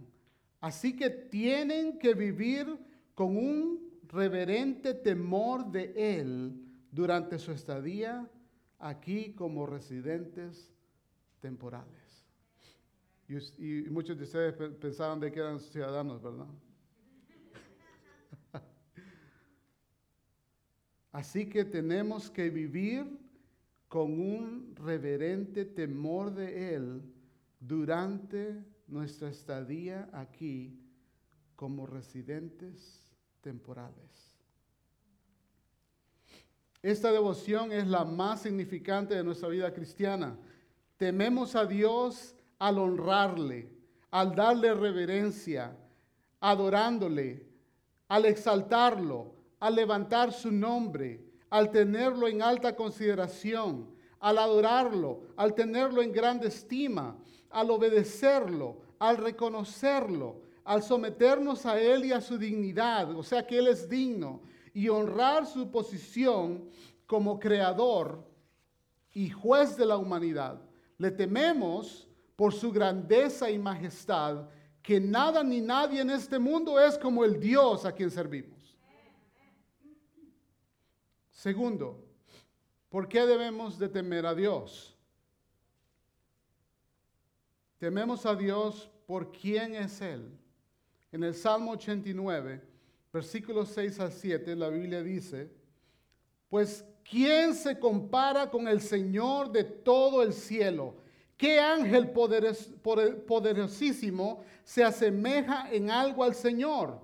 [0.58, 2.78] Así que tienen que vivir
[3.14, 6.54] con un reverente temor de Él
[6.90, 8.30] durante su estadía
[8.78, 10.70] aquí como residentes
[11.40, 12.26] temporales.
[13.58, 16.46] Y, muchos de ustedes pe- pensaban de que eran ciudadanos, ¿verdad?
[21.12, 23.06] Así que tenemos que vivir
[23.88, 27.02] con un reverente temor de Él
[27.60, 30.78] durante nuestra estadía aquí
[31.56, 33.01] como residentes
[33.42, 34.38] temporales.
[36.82, 40.36] Esta devoción es la más significante de nuestra vida cristiana.
[40.96, 43.68] Tememos a Dios al honrarle,
[44.10, 45.76] al darle reverencia,
[46.40, 47.46] adorándole,
[48.08, 56.02] al exaltarlo, al levantar su nombre, al tenerlo en alta consideración, al adorarlo, al tenerlo
[56.02, 57.16] en grande estima,
[57.50, 63.58] al obedecerlo, al reconocerlo, al someternos a Él y a su dignidad, o sea que
[63.58, 64.42] Él es digno,
[64.74, 66.68] y honrar su posición
[67.06, 68.24] como creador
[69.12, 70.60] y juez de la humanidad.
[70.98, 74.48] Le tememos por su grandeza y majestad,
[74.82, 78.76] que nada ni nadie en este mundo es como el Dios a quien servimos.
[81.30, 82.04] Segundo,
[82.88, 84.96] ¿por qué debemos de temer a Dios?
[87.78, 90.38] Tememos a Dios por quién es Él.
[91.12, 92.62] En el Salmo 89,
[93.12, 95.50] versículos 6 al 7, la Biblia dice,
[96.48, 100.96] pues ¿quién se compara con el Señor de todo el cielo?
[101.36, 106.98] ¿Qué ángel poderosísimo se asemeja en algo al Señor?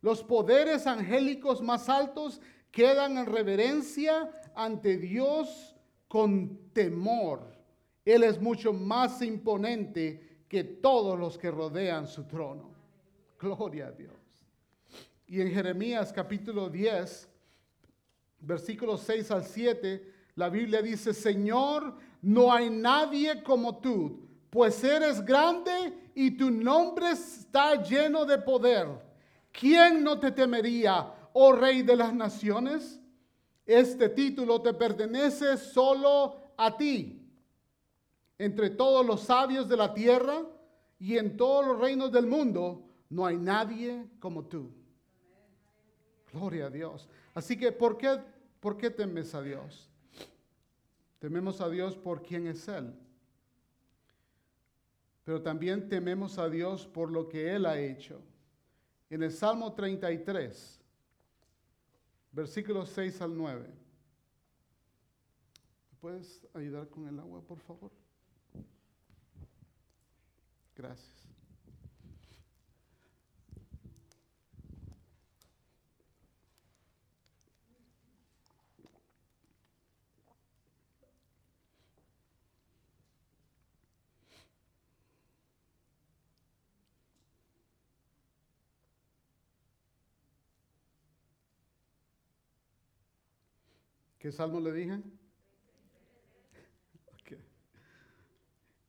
[0.00, 2.40] Los poderes angélicos más altos
[2.70, 5.76] quedan en reverencia ante Dios
[6.08, 7.42] con temor.
[8.06, 12.69] Él es mucho más imponente que todos los que rodean su trono.
[13.40, 14.12] Gloria a Dios.
[15.26, 17.26] Y en Jeremías capítulo 10,
[18.40, 25.24] versículos 6 al 7, la Biblia dice, Señor, no hay nadie como tú, pues eres
[25.24, 25.72] grande
[26.14, 28.88] y tu nombre está lleno de poder.
[29.50, 33.00] ¿Quién no te temería, oh Rey de las Naciones?
[33.64, 37.26] Este título te pertenece solo a ti.
[38.36, 40.42] Entre todos los sabios de la tierra
[40.98, 44.70] y en todos los reinos del mundo, no hay nadie como tú.
[46.32, 47.08] Gloria a Dios.
[47.34, 48.20] Así que, ¿por qué,
[48.60, 49.90] ¿por qué temes a Dios?
[51.18, 52.94] Tememos a Dios por quien es Él.
[55.24, 58.22] Pero también tememos a Dios por lo que Él ha hecho.
[59.10, 60.80] En el Salmo 33,
[62.30, 63.68] versículos 6 al 9.
[66.00, 67.90] ¿Puedes ayudar con el agua, por favor?
[70.76, 71.19] Gracias.
[94.20, 95.00] ¿Qué salmo le dije?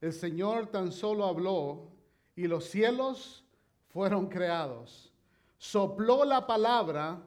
[0.02, 1.90] El Señor tan solo habló
[2.36, 3.46] y los cielos
[3.88, 5.14] fueron creados.
[5.58, 7.22] Sopló la palabra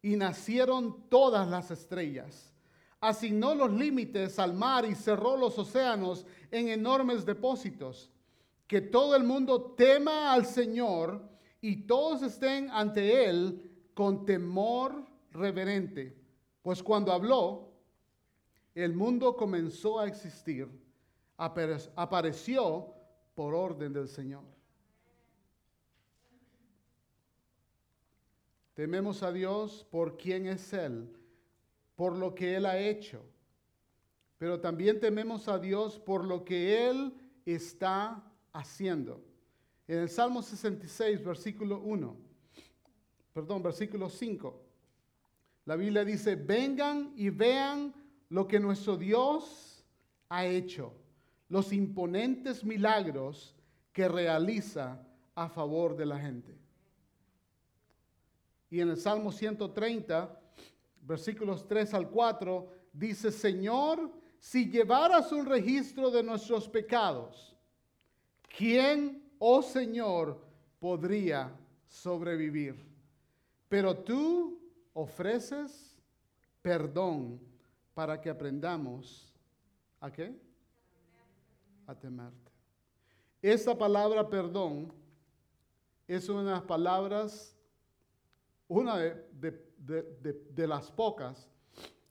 [0.00, 2.52] y nacieron todas las estrellas.
[3.00, 8.12] Asignó los límites al mar y cerró los océanos en enormes depósitos.
[8.68, 11.20] Que todo el mundo tema al Señor
[11.60, 16.19] y todos estén ante Él con temor reverente.
[16.62, 17.70] Pues cuando habló,
[18.74, 20.68] el mundo comenzó a existir,
[21.36, 22.94] apareció
[23.34, 24.44] por orden del Señor.
[28.74, 31.10] Tememos a Dios por quien es Él,
[31.96, 33.22] por lo que Él ha hecho,
[34.38, 37.12] pero también tememos a Dios por lo que Él
[37.44, 39.22] está haciendo.
[39.86, 42.16] En el Salmo 66, versículo 1,
[43.34, 44.69] perdón, versículo 5.
[45.70, 47.94] La Biblia dice, vengan y vean
[48.30, 49.84] lo que nuestro Dios
[50.28, 50.92] ha hecho,
[51.48, 53.54] los imponentes milagros
[53.92, 55.00] que realiza
[55.32, 56.58] a favor de la gente.
[58.68, 60.40] Y en el Salmo 130,
[61.02, 64.10] versículos 3 al 4, dice, Señor,
[64.40, 67.56] si llevaras un registro de nuestros pecados,
[68.58, 70.44] ¿quién, oh Señor,
[70.80, 71.56] podría
[71.86, 72.74] sobrevivir?
[73.68, 74.59] Pero tú
[74.92, 75.96] ofreces
[76.62, 77.40] perdón
[77.94, 79.32] para que aprendamos
[80.00, 80.34] a qué?
[81.86, 82.50] A temerte.
[83.42, 84.92] Esta palabra perdón
[86.06, 87.56] es una de las palabras,
[88.68, 91.48] una de, las pocas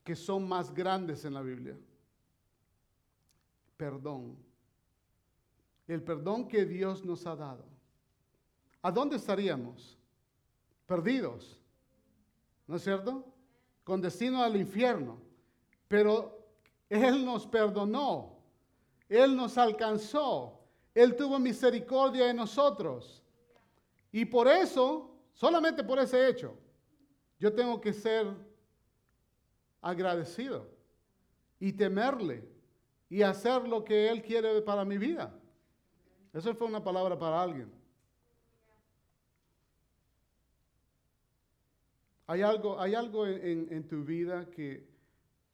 [0.03, 1.77] que son más grandes en la Biblia.
[3.77, 4.37] Perdón.
[5.87, 7.65] El perdón que Dios nos ha dado.
[8.81, 9.97] ¿A dónde estaríamos?
[10.85, 11.58] Perdidos.
[12.69, 13.25] ¿No es cierto?
[13.83, 15.19] Con destino al infierno.
[15.87, 16.47] Pero
[16.87, 18.37] Él nos perdonó,
[19.09, 20.61] Él nos alcanzó,
[20.93, 23.23] Él tuvo misericordia de nosotros.
[24.11, 26.55] Y por eso, solamente por ese hecho,
[27.39, 28.27] yo tengo que ser
[29.81, 30.69] agradecido
[31.59, 32.47] y temerle
[33.09, 35.33] y hacer lo que Él quiere para mi vida.
[36.31, 37.78] Eso fue una palabra para alguien.
[42.29, 44.87] Hay algo, hay algo en, tu vida que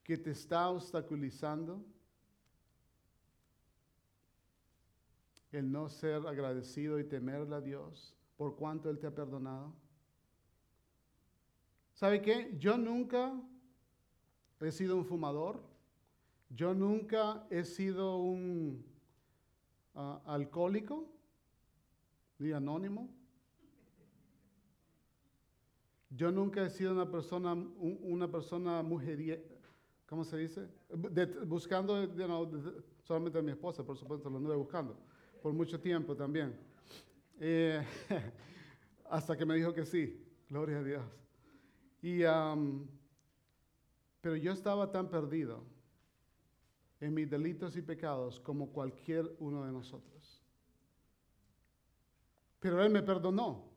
[0.06, 1.84] que te está obstaculizando
[5.52, 9.74] el no ser agradecido y temerle a Dios por cuanto Él te ha perdonado?
[11.96, 12.56] ¿Sabe qué?
[12.60, 13.34] Yo nunca
[14.60, 15.64] he sido un fumador.
[16.50, 18.86] Yo nunca he sido un
[19.96, 21.10] ah, alcohólico
[22.38, 23.10] ni anónimo.
[26.16, 29.38] Yo nunca he sido una persona, un- una persona mujería,
[30.08, 30.68] ¿cómo se dice?
[31.46, 32.08] Buscando
[33.04, 34.98] solamente a mi esposa, por supuesto, lo anduve buscando
[35.42, 36.58] por mucho tiempo también.
[37.40, 37.84] Eh,
[39.10, 41.04] hasta que me dijo que sí, gloria a Dios.
[42.02, 42.88] Y, am,
[44.22, 45.64] pero yo estaba tan perdido
[47.02, 50.42] en mis delitos y pecados como cualquier uno de nosotros.
[52.60, 53.75] Pero Él me perdonó.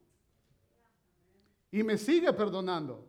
[1.71, 3.07] Y me sigue perdonando.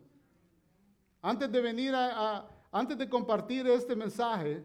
[1.22, 4.64] Antes de venir a, antes de compartir este mensaje,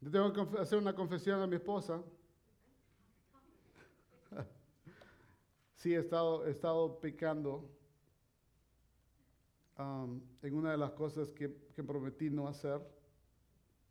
[0.00, 2.02] yo tengo que hacer una confesión a mi esposa.
[5.76, 7.66] Sí, he estado, he estado pecando
[9.78, 12.82] um, en una de las cosas que, que prometí no hacer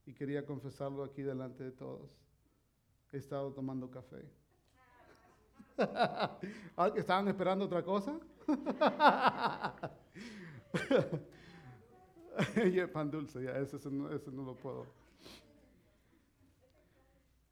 [0.05, 2.11] y quería confesarlo aquí delante de todos.
[3.11, 4.23] He estado tomando café.
[6.75, 8.19] Ah, ¿Estaban esperando otra cosa?
[12.65, 14.85] y pan dulce, ya, ese no, ese no lo puedo.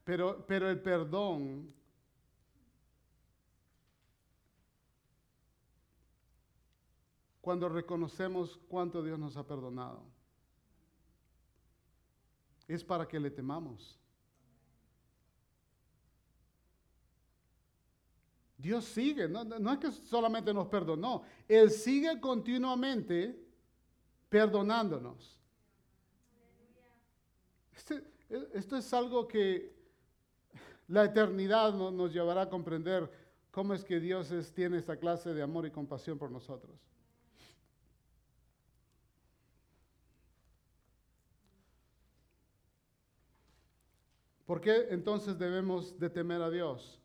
[0.04, 1.74] Pero, pero el perdón
[7.48, 10.04] cuando reconocemos cuánto Dios nos ha perdonado.
[12.68, 13.98] Es para que le temamos.
[18.58, 23.40] Dios sigue, no, es que solamente nos perdonó, Él sigue continuamente
[24.30, 25.40] perdonándonos.
[27.76, 28.04] Este-
[28.54, 29.74] esto es algo que
[30.88, 33.10] la eternidad no- nos llevará a comprender
[33.52, 36.76] cómo es que Dios tiene esta clase de amor y compasión por nosotros.
[44.46, 47.02] ¿Por qué entonces debemos de temer a Dios?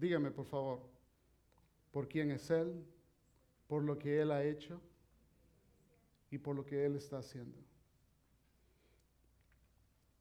[0.00, 0.80] Dígame, por favor,
[1.92, 2.72] ¿por quién es Él?
[3.66, 4.80] ¿Por lo que Él ha hecho?
[6.30, 7.58] ¿Y por lo que Él está haciendo?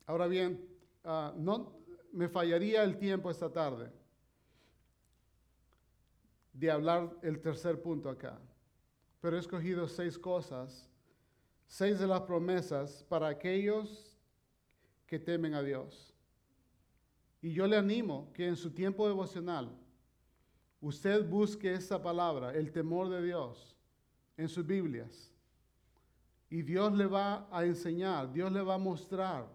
[0.05, 0.67] Ahora bien,
[1.05, 1.77] ah, no
[2.11, 3.89] me fallaría el tiempo esta tarde
[6.51, 8.37] de hablar el tercer punto acá,
[9.21, 10.89] pero he escogido seis cosas,
[11.67, 14.17] seis de las promesas para aquellos
[15.07, 16.08] que temen a Dios.
[17.41, 19.71] Y yo le animo que en su tiempo devocional
[20.81, 23.75] usted busque esa palabra, el temor de Dios,
[24.37, 25.31] en sus Biblias.
[26.49, 29.47] Y Dios le va a enseñar, Dios le va a mostrar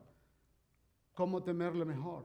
[1.12, 2.24] cómo temerle mejor.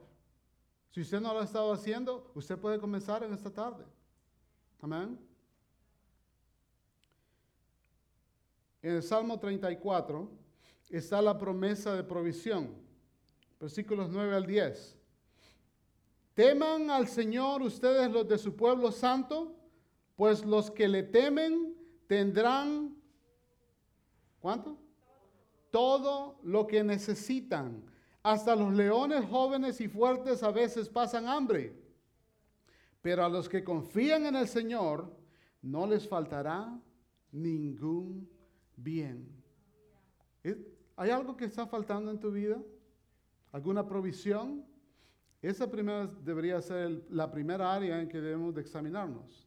[0.90, 3.84] Si usted no lo ha estado haciendo, usted puede comenzar en esta tarde.
[4.80, 5.18] Amén.
[8.82, 10.30] En el Salmo 34
[10.88, 12.74] está la promesa de provisión.
[13.60, 14.99] Versículos 9 al 10.
[16.34, 19.54] Teman al Señor ustedes los de su pueblo santo,
[20.16, 21.74] pues los que le temen
[22.06, 22.94] tendrán,
[24.40, 24.78] ¿cuánto?
[25.70, 27.84] Todo lo que necesitan.
[28.22, 31.74] Hasta los leones jóvenes y fuertes a veces pasan hambre.
[33.02, 35.10] Pero a los que confían en el Señor
[35.62, 36.78] no les faltará
[37.32, 38.28] ningún
[38.76, 39.26] bien.
[40.42, 40.58] ¿Es-
[40.96, 42.60] ¿Hay algo que está faltando en tu vida?
[43.52, 44.66] ¿Alguna provisión?
[45.42, 49.46] Esa primera debería ser la primera área en que debemos de examinarnos.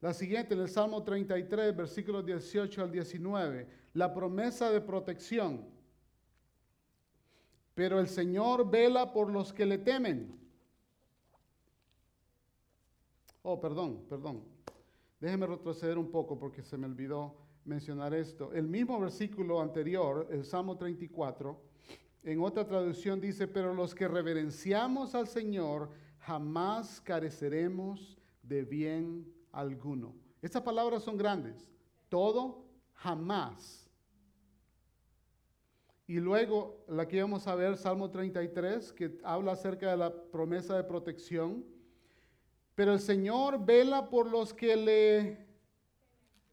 [0.00, 5.66] La siguiente, en el Salmo 33, versículos 18 al 19, la promesa de protección.
[7.74, 10.38] Pero el Señor vela por los que le temen.
[13.42, 14.44] Oh, perdón, perdón.
[15.20, 18.52] Déjeme retroceder un poco porque se me olvidó mencionar esto.
[18.52, 21.67] El mismo versículo anterior, el Salmo 34,
[22.28, 30.14] en otra traducción dice, pero los que reverenciamos al Señor jamás careceremos de bien alguno.
[30.42, 31.70] Estas palabras son grandes.
[32.10, 33.90] Todo, jamás.
[36.06, 40.76] Y luego la que vamos a ver, Salmo 33, que habla acerca de la promesa
[40.76, 41.64] de protección.
[42.74, 45.46] Pero el Señor vela por los que le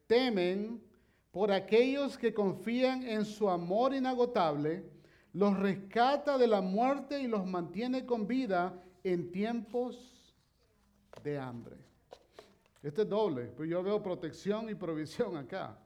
[0.07, 0.81] temen,
[1.31, 4.94] por aquellos que confían en su amor inagotable,
[5.35, 10.33] los rescata de la muerte y los mantiene con vida en tiempos
[11.21, 11.75] de hambre.
[12.81, 15.77] Este es doble, pero yo veo protección y provisión acá.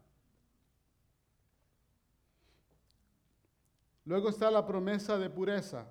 [4.05, 5.87] Luego está la promesa de pureza.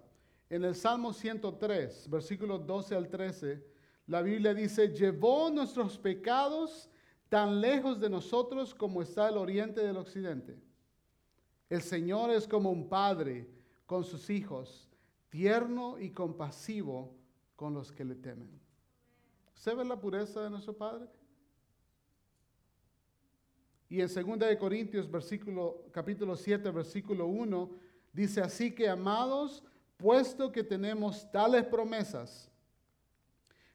[0.48, 3.66] En el Salmo 103, versículos 12 al 13,
[4.06, 6.88] la Biblia dice, llevó nuestros pecados
[7.28, 10.67] tan lejos de nosotros como está el oriente del occidente.
[11.68, 13.46] El Señor es como un padre
[13.84, 14.88] con sus hijos,
[15.28, 17.14] tierno y compasivo
[17.56, 18.48] con los que le temen.
[19.54, 21.08] ¿Se ve la pureza de nuestro Padre?
[23.90, 27.70] Y en 2 de Corintios versículo capítulo 7 versículo 1
[28.12, 29.64] dice así que amados,
[29.96, 32.50] puesto que tenemos tales promesas,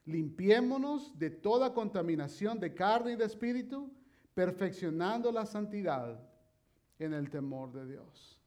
[0.05, 3.91] limpiémonos de toda contaminación de carne y de espíritu,
[4.33, 6.19] perfeccionando la santidad
[6.99, 8.39] en el temor de Dios.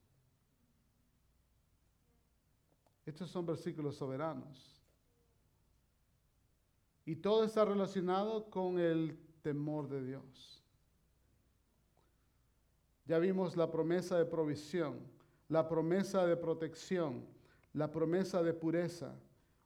[3.05, 4.83] Estos son versículos soberanos.
[7.05, 10.63] Y todo está relacionado con el temor de Dios.
[13.07, 14.99] Ya vimos la promesa de provisión,
[15.49, 17.25] la promesa de protección,
[17.73, 19.15] la promesa de pureza.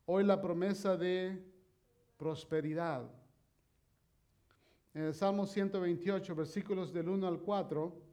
[0.04, 1.42] Hoy la promesa de
[2.18, 3.10] prosperidad.
[4.92, 8.09] En el Salmo 128, versículos del 1 al 4,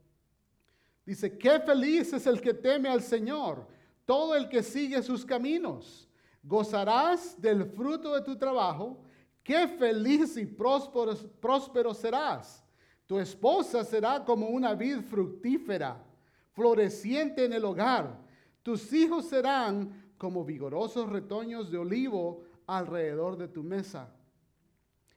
[1.08, 3.66] dice, qué feliz es el que teme al Señor,
[4.04, 6.06] todo el que sigue sus caminos.
[6.42, 9.02] Gozarás del fruto de tu trabajo,
[9.42, 12.62] qué feliz y próspero, serás.
[13.06, 16.04] Tu esposa será como una vid fructífera,
[16.52, 18.20] floreciente en el hogar.
[18.62, 24.14] Tus hijos serán como vigorosos retoños de olivo alrededor de tu mesa.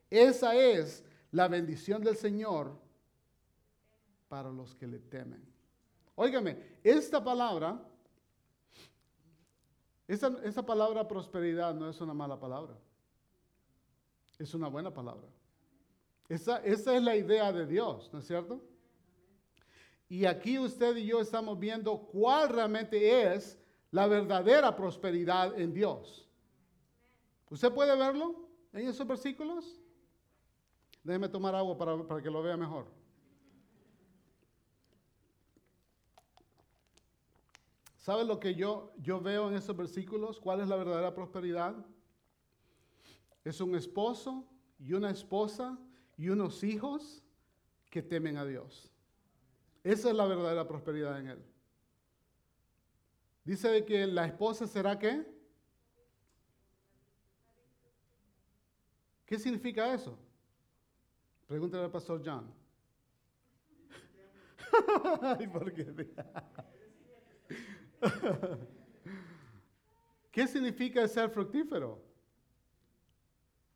[0.10, 2.80] Esa es la bendición del Señor
[4.30, 5.51] para los que le temen.
[6.16, 7.82] Óigame, esta palabra,
[10.08, 12.78] esa, palabra prosperidad no es una mala palabra.
[14.38, 15.28] Es una buena palabra.
[16.28, 18.62] Esa, esa es la idea de Dios, ¿no es cierto?
[20.10, 23.58] Y aquí usted y yo estamos viendo cuál realmente es
[23.92, 26.28] la verdadera prosperidad en Dios.
[27.50, 29.82] ¿Usted puede verlo en esos versículos?
[31.04, 32.86] Déjeme tomar agua para, que lo vea mejor.
[38.02, 40.40] ¿Sabe lo que yo, yo veo en esos versículos?
[40.40, 41.76] ¿Cuál es la verdadera prosperidad?
[43.44, 44.44] Es un esposo
[44.80, 45.78] y una esposa
[46.18, 47.22] y unos hijos
[47.92, 48.92] que temen a Dios.
[49.84, 51.46] Esa es la verdadera prosperidad en él.
[53.44, 55.24] Dice que la esposa será qué?
[59.28, 60.18] ¿Qué significa eso?
[61.46, 62.52] Pregúntale al pastor John.
[65.54, 66.16] ¿por qué?
[70.32, 72.02] ¿Qué significa ser fructífero?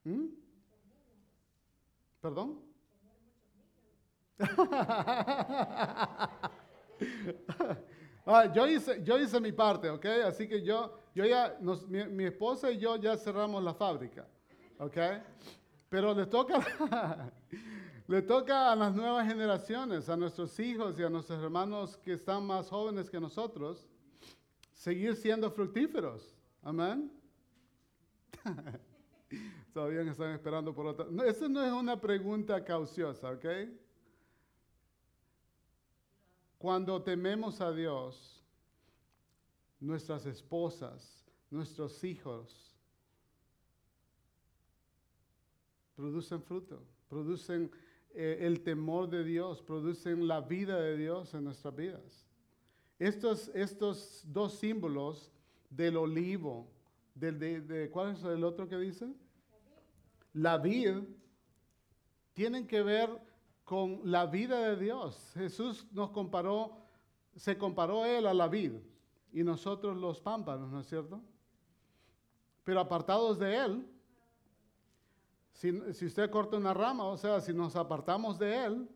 [0.03, 0.26] ¿Mm?
[2.22, 2.60] ¿Perdón?
[8.26, 10.06] ah, yo, hice, yo hice mi parte, ¿ok?
[10.26, 11.57] Así que yo, yo ya,
[12.10, 14.27] mi esposa y yo ya cerramos la fábrica.
[14.80, 14.97] ¿ok?
[15.89, 16.60] Pero le toca,
[18.07, 22.45] le toca a las nuevas generaciones, a nuestros hijos y a nuestros hermanos que están
[22.45, 23.88] más jóvenes que nosotros,
[24.76, 26.35] seguir siendo fructíferos.
[26.61, 27.11] Amén.
[29.73, 31.07] Todavía están esperando por otra.
[31.10, 33.45] No, esa no es una pregunta cauciosa, ¿ok?
[36.57, 38.43] Cuando tememos a Dios,
[39.80, 42.76] nuestras esposas, nuestros hijos,
[45.95, 47.72] producen fruto, producen
[48.14, 52.24] eh, el temor de Dios, producen la vida de Dios en nuestras vidas.
[52.97, 55.31] Estos, estos dos símbolos
[55.69, 56.67] del olivo,
[57.13, 59.13] del, de, ¿cuál es el otro que dice?
[60.34, 60.99] La vid,
[62.34, 63.09] tienen que ver
[63.63, 65.31] con la vida de Dios.
[65.34, 66.77] Jesús nos comparó,
[67.35, 68.73] se comparó él a la vid
[69.31, 71.22] y nosotros los pámpanos, ¿no es cierto?
[72.63, 73.85] Pero apartados de él,
[75.55, 78.89] si, usted corta una rama, o sea, si nos apartamos de Él,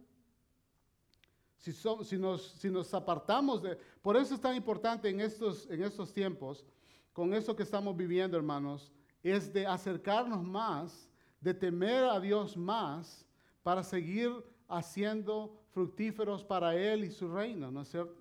[1.60, 3.78] si, nos, si, nos, apartamos de...
[4.02, 6.66] Por eso es tan importante en estos, en estos tiempos,
[7.14, 8.92] con eso que estamos viviendo, hermanos,
[9.22, 11.10] es de acercarnos más,
[11.42, 13.26] de temer a Dios más,
[13.62, 14.32] para seguir
[14.68, 18.20] haciendo fructíferos para Él y su reino, ¿no es cierto?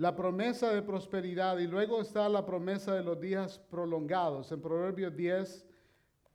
[0.00, 4.50] la promesa de prosperidad y luego está la promesa de los días prolongados.
[4.50, 5.66] En Proverbios 10,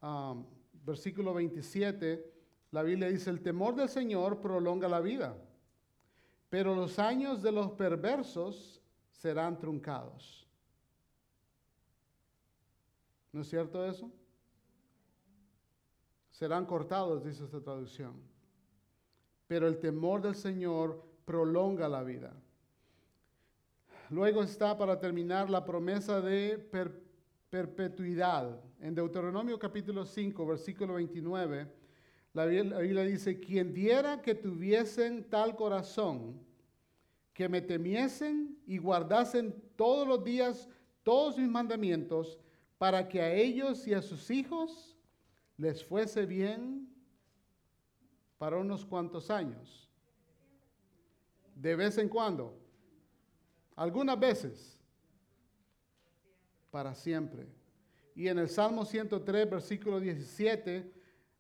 [0.05, 0.45] um,
[0.85, 2.33] versículo 27,
[2.71, 5.35] la Biblia dice, el temor del Señor prolonga la vida,
[6.49, 10.47] pero los años de los perversos serán truncados.
[13.31, 14.11] ¿No es cierto eso?
[16.29, 18.13] Serán cortados, dice esta traducción.
[19.47, 22.33] Pero el temor del Señor prolonga la vida.
[24.09, 26.57] Luego está para terminar la promesa de
[27.55, 28.59] perpetuidad.
[28.81, 31.71] En Deuteronomio capítulo 5, versículo 29,
[32.33, 36.37] la Biblia la Biblia dice, quien diera que tuviesen tal corazón,
[37.31, 40.67] que me temiesen y guardasen todos los días
[41.01, 42.37] todos mis mandamientos,
[42.77, 44.97] para que a ellos y a sus hijos
[45.55, 46.89] les fuese bien
[48.37, 49.89] para unos cuantos años.
[51.55, 52.53] De vez en cuando.
[53.77, 54.74] Algunas veces.
[56.75, 57.47] Para siempre.
[58.15, 60.91] Y en el Salmo 103, versículo 17,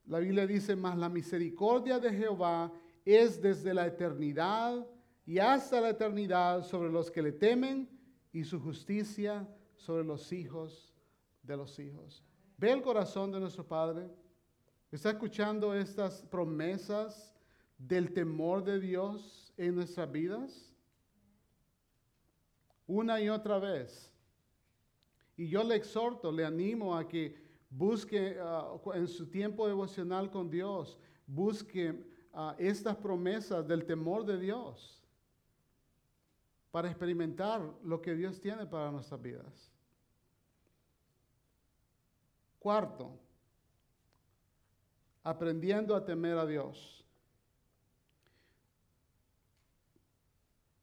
[0.05, 2.71] la Biblia dice, mas la misericordia de Jehová
[3.03, 4.87] es desde la eternidad
[5.25, 7.89] y hasta la eternidad sobre los que le temen
[8.31, 9.45] y su justicia
[9.75, 10.95] sobre los hijos
[11.43, 12.23] de los hijos.
[12.55, 14.09] ¿Ve el corazón de nuestro Padre?
[14.89, 17.35] ¿Está escuchando estas promesas
[17.77, 20.73] del temor de Dios en nuestras vidas?
[22.87, 24.14] Una y otra vez.
[25.37, 27.35] Y yo le exhorto, le animo a que
[27.69, 30.97] busque ah, en su tiempo devocional con Dios,
[31.27, 32.03] busque
[32.33, 35.03] ah, estas promesas del temor de Dios
[36.71, 39.71] para experimentar lo que Dios tiene para nuestras vidas.
[42.59, 43.17] Cuarto,
[45.23, 47.03] aprendiendo a temer a Dios.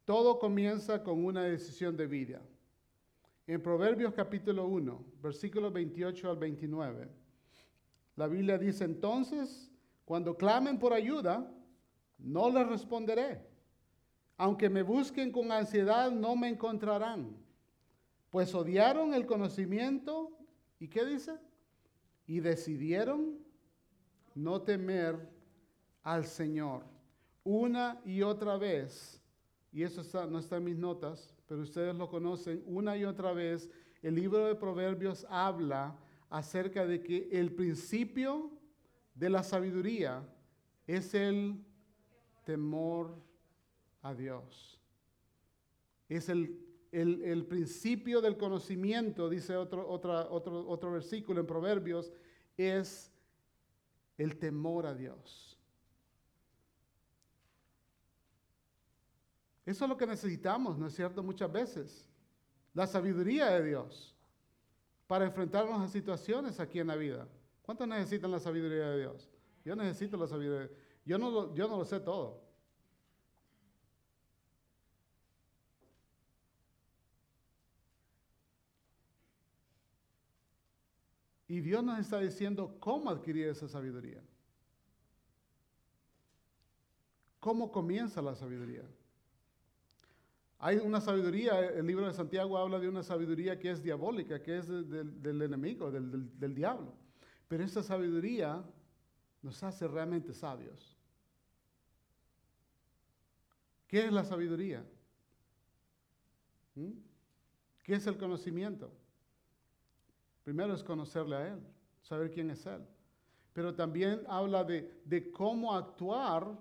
[0.05, 2.43] Todo comienza con una decisión de vida.
[3.47, 7.09] En Proverbios capítulo 1, versículos 28 al 29,
[8.17, 9.71] la Biblia dice entonces,
[10.05, 11.53] cuando clamen por ayuda,
[12.19, 13.45] no les responderé.
[14.37, 17.37] Aunque me busquen con ansiedad, no me encontrarán.
[18.31, 20.31] Pues odiaron el conocimiento,
[20.79, 21.37] ¿y qué dice?
[22.27, 23.39] Y decidieron
[24.35, 25.29] no temer
[26.03, 26.85] al Señor.
[27.45, 29.21] Una y otra vez,
[29.73, 33.33] y eso está- no está en mis notas, pero ustedes lo conocen, una y otra
[33.33, 33.71] vez,
[34.03, 35.97] el libro de Proverbios habla
[36.31, 38.51] acerca de que el principio
[39.15, 40.27] de la sabiduría
[40.87, 41.63] es el
[42.45, 43.15] temor
[44.01, 44.81] a Dios.
[46.09, 46.59] Es el,
[46.91, 52.13] el- el principio del conocimiento, dice otro, otra- otro, otro versículo en Proverbios,
[52.57, 53.13] es
[54.19, 55.52] el temor a Dios.
[59.65, 61.23] Eso es lo que necesitamos, ¿no es cierto?
[61.23, 62.09] Muchas veces.
[62.75, 64.17] La sabiduría de Dios
[65.07, 67.29] para enfrentarnos a situaciones aquí en la vida.
[67.63, 69.31] ¿Cuántos necesitan la sabiduría de Dios?
[69.65, 70.71] Yo necesito la sabiduría.
[71.05, 72.43] Yo no lo, yo no lo sé todo.
[81.47, 84.23] Y Dios nos está diciendo cómo adquirir esa sabiduría.
[87.39, 88.85] ¿Cómo comienza la sabiduría?
[90.65, 94.59] Hay una sabiduría, el libro de Santiago habla de una sabiduría que es diabólica, que
[94.59, 96.95] es de- del- enemigo, del, diablo.
[97.49, 98.63] Pero esa sabiduría
[99.43, 100.97] nos hace realmente sabios.
[103.89, 104.87] ¿Qué es la sabiduría?
[106.77, 106.93] ¿Mm?
[107.83, 108.89] ¿Qué es el conocimiento?
[110.45, 111.61] Primero es conocerle a Él,
[112.03, 112.87] saber quién es Él.
[113.53, 116.57] Pero también habla de cómo actuar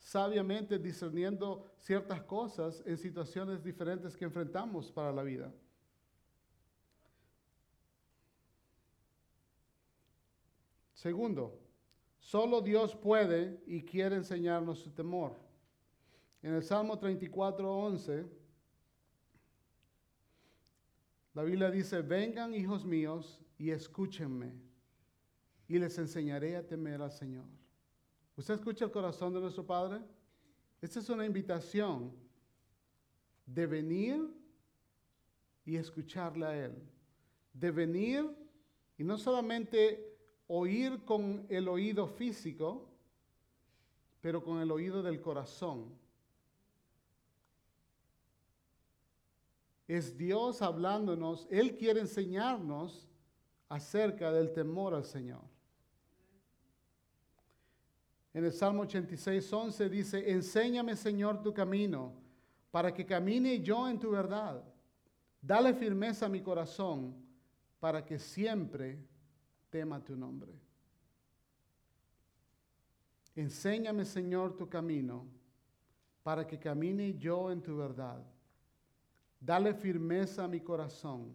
[0.00, 5.52] sabiamente discerniendo ciertas cosas en situaciones diferentes que enfrentamos para la vida.
[10.94, 11.58] Segundo,
[12.18, 15.38] solo Dios puede y quiere enseñarnos su temor.
[16.42, 18.26] En el Salmo 34, 11,
[21.34, 24.52] la Biblia dice, vengan hijos míos y escúchenme
[25.68, 27.59] y les enseñaré a temer al Señor.
[28.40, 30.00] ¿Usted escucha el corazón de nuestro Padre?
[30.80, 32.10] Esta es una invitación
[33.44, 34.34] de venir
[35.66, 36.74] y escucharle a Él.
[37.52, 38.34] De venir
[38.96, 42.88] y no solamente oír con el oído físico,
[44.22, 45.92] pero con el oído del corazón.
[49.86, 53.06] Es Dios hablándonos, Él quiere enseñarnos
[53.68, 55.49] acerca del temor al Señor.
[58.32, 62.12] En el Salmo 86, 11 dice, enséñame Señor tu camino,
[62.70, 64.62] para que camine yo en tu verdad.
[65.42, 67.14] Dale firmeza a mi corazón,
[67.80, 68.98] para que siempre
[69.70, 70.52] tema tu nombre.
[73.34, 75.26] Enséñame Señor tu camino,
[76.22, 78.22] para que camine yo en tu verdad.
[79.40, 81.32] Dale firmeza a mi corazón,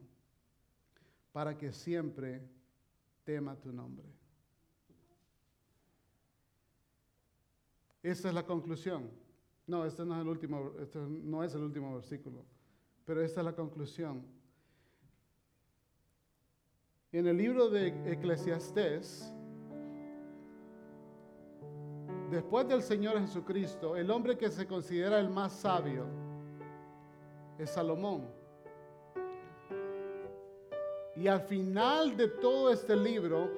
[1.33, 2.41] para que siempre
[3.23, 4.07] tema tu nombre.
[8.05, 9.09] Esa es la conclusión.
[9.65, 12.45] No, este no es el último, este no es el último versículo,
[13.03, 14.23] pero esta es la conclusión.
[17.11, 19.33] En el libro de Eclesiastés,
[22.29, 26.05] después del Señor Jesucristo, el hombre que se considera el más sabio
[27.57, 28.27] es Salomón.
[31.15, 33.49] Y al final de todo este libro,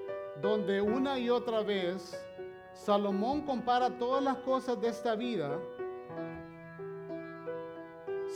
[0.41, 2.17] donde una y otra vez
[2.77, 5.59] Salomón compara todas las cosas de esta vida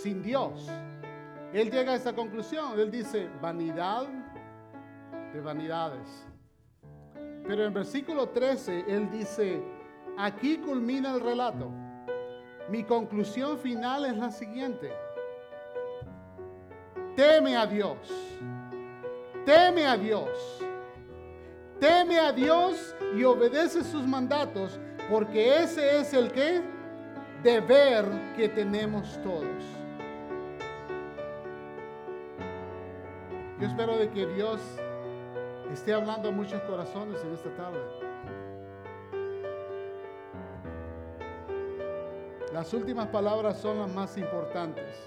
[0.01, 0.67] sin Dios,
[1.53, 2.79] él llega a esta conclusión.
[2.79, 4.07] Él dice, vanidad
[5.33, 6.25] de vanidades.
[7.45, 9.61] Pero en versículo 13, él dice,
[10.17, 11.69] aquí culmina el relato.
[12.69, 14.91] Mi conclusión final es la siguiente.
[17.15, 17.97] Teme a Dios.
[19.45, 20.29] Teme a Dios.
[21.81, 24.79] Teme a Dios y obedece sus mandatos,
[25.09, 26.61] porque ese es el que
[27.41, 28.05] deber
[28.37, 29.63] que tenemos todos.
[33.59, 34.61] Yo espero de que Dios
[35.73, 37.79] esté hablando a muchos corazones en esta tarde.
[42.53, 45.03] Las últimas palabras son las más importantes.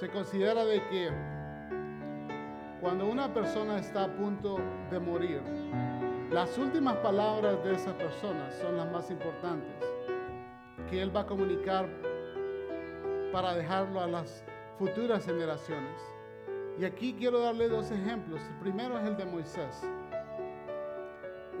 [0.00, 1.37] Se considera de que
[2.80, 4.58] cuando una persona está a punto
[4.90, 5.42] de morir,
[6.30, 9.74] las últimas palabras de esa persona son las más importantes
[10.88, 11.88] que él va a comunicar
[13.32, 14.44] para dejarlo a las
[14.78, 16.00] futuras generaciones.
[16.78, 18.40] Y aquí quiero darle dos ejemplos.
[18.40, 19.82] El primero es el de Moisés.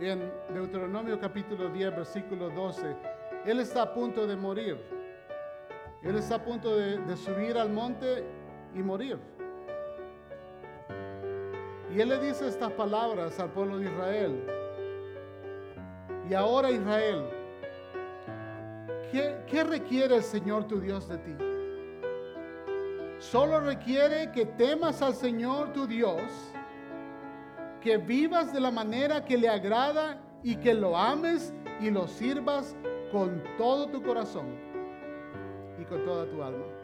[0.00, 2.96] En Deuteronomio capítulo 10, versículo 12,
[3.44, 4.80] él está a punto de morir.
[6.02, 8.24] Él está a punto de, de subir al monte
[8.74, 9.18] y morir.
[11.94, 14.44] Y él le dice estas palabras al pueblo de Israel.
[16.28, 17.24] Y ahora Israel,
[19.10, 21.34] ¿qué, requiere el Señor tu Dios de ti?
[23.18, 26.20] Solo requiere que temas al Señor tu Dios,
[27.80, 32.76] que vivas de la manera que le agrada y que lo ames y lo sirvas
[33.10, 34.46] con todo tu corazón
[35.80, 36.77] y con toda tu alma.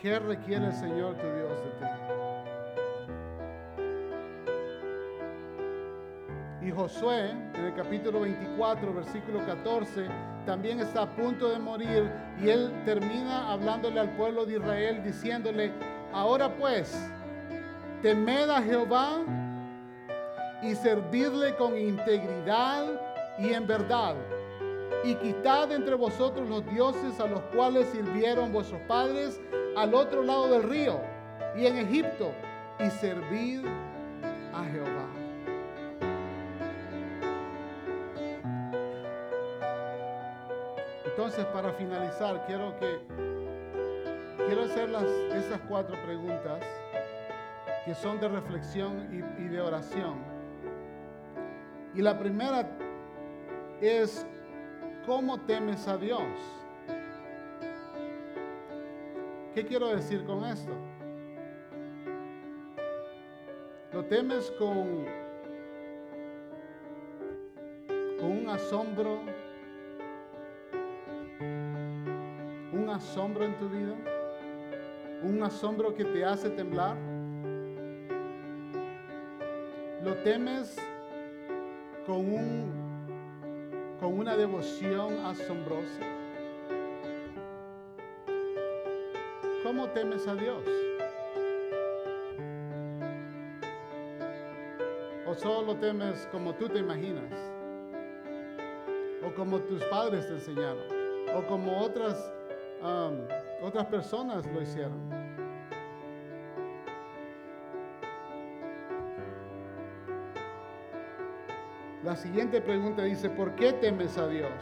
[0.00, 1.86] ¿Qué requiere el Señor tu Dios de ti?
[6.68, 10.06] Y Josué, en el capítulo 24, versículo 14,
[10.46, 15.72] también está a punto de morir y él termina hablándole al pueblo de Israel diciéndole,
[16.12, 16.96] ahora pues,
[18.00, 19.24] temed a Jehová
[20.62, 22.86] y servidle con integridad
[23.36, 24.14] y en verdad.
[25.02, 29.40] Y quitad entre vosotros los dioses a los cuales sirvieron vuestros padres
[29.78, 31.00] al otro lado del río
[31.56, 32.32] y en Egipto
[32.80, 33.64] y servid
[34.52, 35.06] a Jehová.
[41.04, 43.00] Entonces, para finalizar, quiero que
[44.46, 46.60] quiero hacer las, esas cuatro preguntas
[47.84, 50.16] que son de reflexión y, y de oración.
[51.94, 52.68] Y la primera
[53.80, 54.26] es,
[55.06, 56.57] ¿cómo temes a Dios?
[59.54, 60.72] ¿Qué quiero decir con esto?
[63.92, 65.06] Lo temes con,
[68.20, 69.20] un asombro,
[72.72, 73.94] un asombro en tu vida,
[75.22, 76.96] un asombro que te hace temblar.
[80.04, 80.76] Lo temes
[82.06, 86.17] con, un, con una devoción asombrosa.
[89.88, 90.64] ¿Cómo temes a Dios?
[95.26, 97.32] ¿O solo temes como tú te imaginas?
[99.24, 100.84] ¿O como tus padres te enseñaron?
[101.34, 102.32] ¿O como otras,
[103.62, 105.08] otras personas lo hicieron?
[112.04, 114.52] La siguiente pregunta dice, ¿por qué temes a Dios?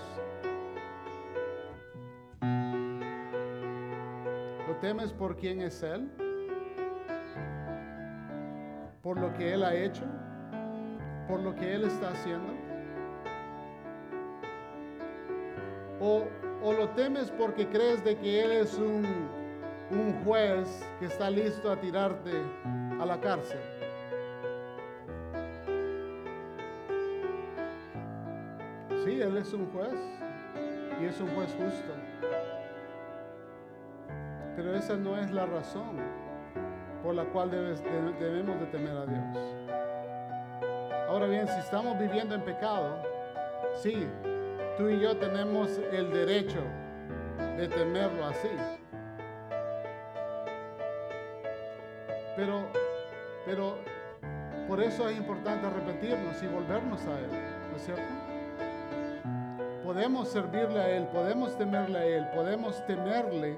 [4.87, 6.09] Temes por quién es Él?
[9.03, 10.05] ¿Por lo que Él ha hecho?
[11.27, 12.53] ¿Por lo que Él está haciendo?
[16.01, 16.23] ¿O,
[16.63, 19.05] o lo temes porque crees de que Él es un,
[19.91, 22.31] un juez que está listo a tirarte
[23.01, 23.59] a la cárcel?
[29.05, 29.99] Sí, Él es un juez
[31.03, 31.93] y es un juez justo.
[34.57, 35.99] Pero esa no es la razón
[37.03, 39.57] por la cual debemos de temer a Dios.
[41.09, 43.03] Ahora bien, si estamos viviendo en pecado,
[43.77, 44.09] sí,
[44.79, 46.61] tú y yo tenemos el derecho
[47.57, 48.49] de temerlo así.
[52.35, 52.67] Pero,
[53.45, 53.77] pero
[54.69, 57.31] por eso es importante arrepentirnos y volvernos a Él,
[57.71, 58.03] ¿no es cierto?
[59.85, 63.57] Podemos servirle a Él, podemos temerle a Él, podemos temerle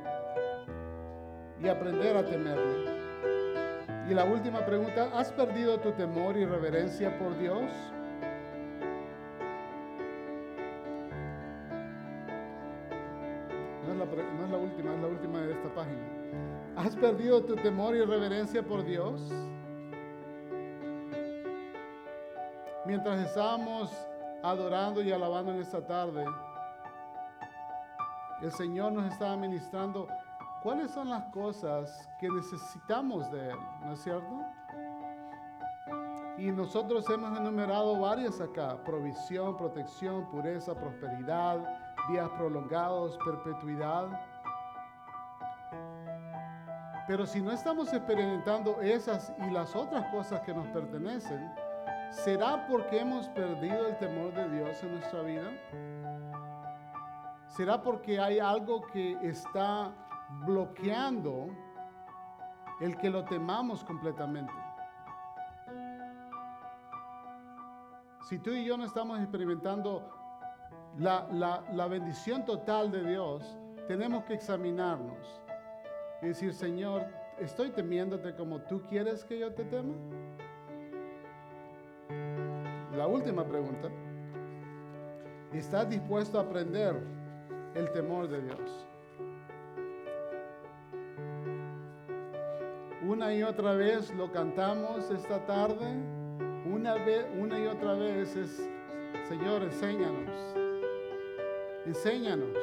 [1.62, 2.98] y aprender a temerle.
[4.08, 7.70] Y la última pregunta, ¿has perdido tu temor y reverencia por Dios?
[13.86, 16.18] No es, la, última, es la última de esta página.
[16.76, 19.20] ¿Has perdido tu temor y reverencia por Dios?
[22.86, 23.92] Mientras estábamos
[24.42, 26.24] adorando y alabando en esta tarde,
[28.40, 30.08] el Señor nos estaba ministrando
[30.68, 34.44] cuáles son las cosas que necesitamos de Él, ¿no es cierto?
[36.36, 41.58] Y nosotros hemos enumerado varias acá, provisión, protección, pureza, prosperidad,
[42.10, 44.08] días prolongados, perpetuidad.
[47.06, 51.50] Pero si no estamos experimentando esas y las otras cosas que nos pertenecen,
[52.10, 55.50] ¿será porque hemos perdido el temor de Dios en nuestra vida?
[57.46, 59.94] ¿Será porque hay algo que está
[60.46, 61.48] bloqueando
[62.80, 64.52] el que lo temamos completamente?
[68.28, 70.08] Si tú y yo no estamos experimentando
[70.98, 75.40] la, la- la bendición total de Dios, tenemos que examinarnos
[76.20, 77.06] y decir, Señor,
[77.38, 79.94] ¿estoy temiéndote como tú quieres que yo te tema?
[82.94, 83.88] La última pregunta,
[85.52, 87.00] ¿estás dispuesto a aprender
[87.74, 88.87] el temor de Dios?
[93.18, 95.92] Una y otra vez lo cantamos esta tarde.
[96.72, 98.70] Una, vez, una y otra vez es,
[99.28, 100.30] Señor, enséñanos.
[101.84, 102.56] Enséñanos.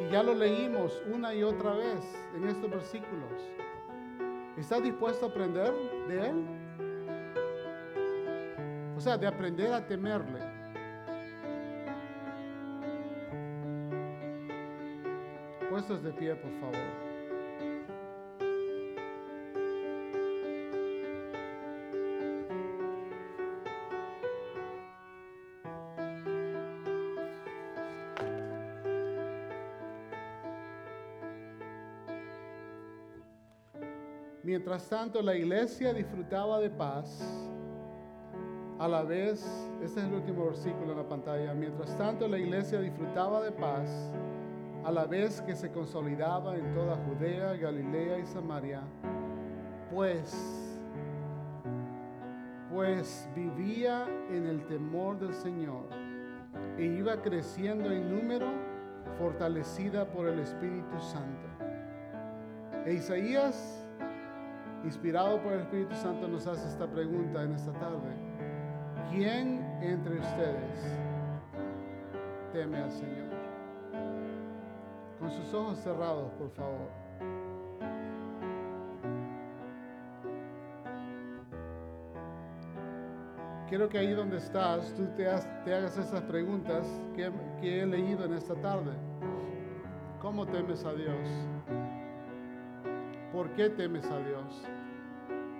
[0.00, 2.00] Y ya lo leímos una y otra vez
[2.34, 3.30] en estos versículos.
[4.58, 5.72] ¿Estás dispuesto a aprender
[6.08, 6.46] de Él?
[8.96, 10.40] O sea, de aprender a temerle.
[15.70, 17.09] Puestos de pie, por favor.
[34.60, 37.18] Mientras tanto, la iglesia disfrutaba de paz.
[38.78, 39.42] A la vez,
[39.82, 41.54] este es el último versículo en la pantalla.
[41.54, 44.12] Mientras tanto, la iglesia disfrutaba de paz,
[44.84, 48.82] a la vez que se consolidaba en toda Judea, Galilea y Samaria,
[49.94, 50.78] pues,
[52.70, 55.88] pues vivía en el temor del Señor
[56.76, 58.48] e iba creciendo en número,
[59.16, 61.48] fortalecida por el Espíritu Santo.
[62.84, 63.79] E Isaías,
[64.84, 68.14] inspirado por el Espíritu Santo, nos hace esta pregunta en esta tarde.
[69.10, 70.98] ¿Quién entre ustedes
[72.52, 73.30] teme al Señor?
[75.18, 76.88] Con sus ojos cerrados, por favor.
[83.68, 87.30] Quiero que ahí donde estás, tú te, hagas esas preguntas que,
[87.60, 88.90] que he leído en esta tarde.
[90.20, 91.28] ¿Cómo temes a Dios?
[93.32, 94.69] ¿Por qué temes a Dios?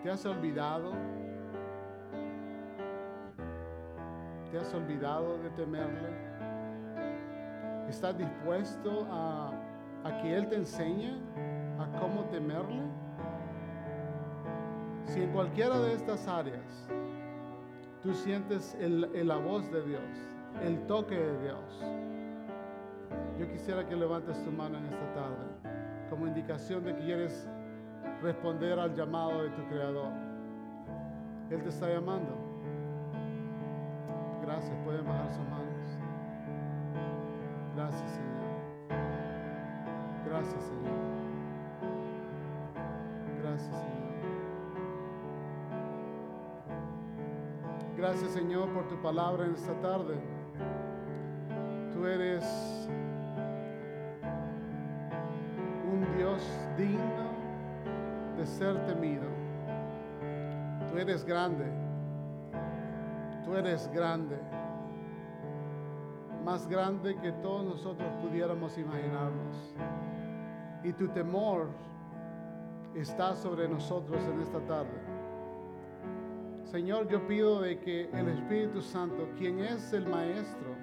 [0.03, 0.93] ¿Te has olvidado?
[4.51, 6.09] ¿Te has olvidado de temerle?
[7.89, 9.51] ¿Estás dispuesto a,
[10.05, 11.13] a que Él te enseñe
[11.79, 12.83] a cómo temerle?
[15.05, 16.89] Si en cualquiera de estas áreas
[18.03, 20.03] tú sientes el- la voz de Dios,
[20.65, 21.85] el toque de Dios,
[23.39, 25.47] yo quisiera que levantes tu mano en esta tarde
[26.09, 27.49] como indicación de que quieres
[28.23, 30.13] responder al llamado de tu Creador.
[31.51, 32.37] Él te está llamando.
[34.43, 35.99] Gracias, pueden bajar sus manos.
[37.77, 38.31] Gracias, Señor.
[40.27, 41.01] Gracias, Señor.
[43.43, 44.01] Gracias, Señor.
[47.97, 50.15] Gracias, Señor, por tu palabra en esta tarde.
[51.93, 52.45] Tú eres
[58.61, 59.25] ser temido.
[60.91, 61.65] Tú eres grande.
[63.43, 64.37] Tú eres grande.
[66.45, 69.75] Más grande que todos nosotros pudiéramos imaginarnos.
[70.83, 71.69] y tu temor
[72.95, 74.99] está sobre nosotros en esta tarde.
[76.65, 80.75] Señor, yo pido de que el Espíritu Santo, quien es el Maestro,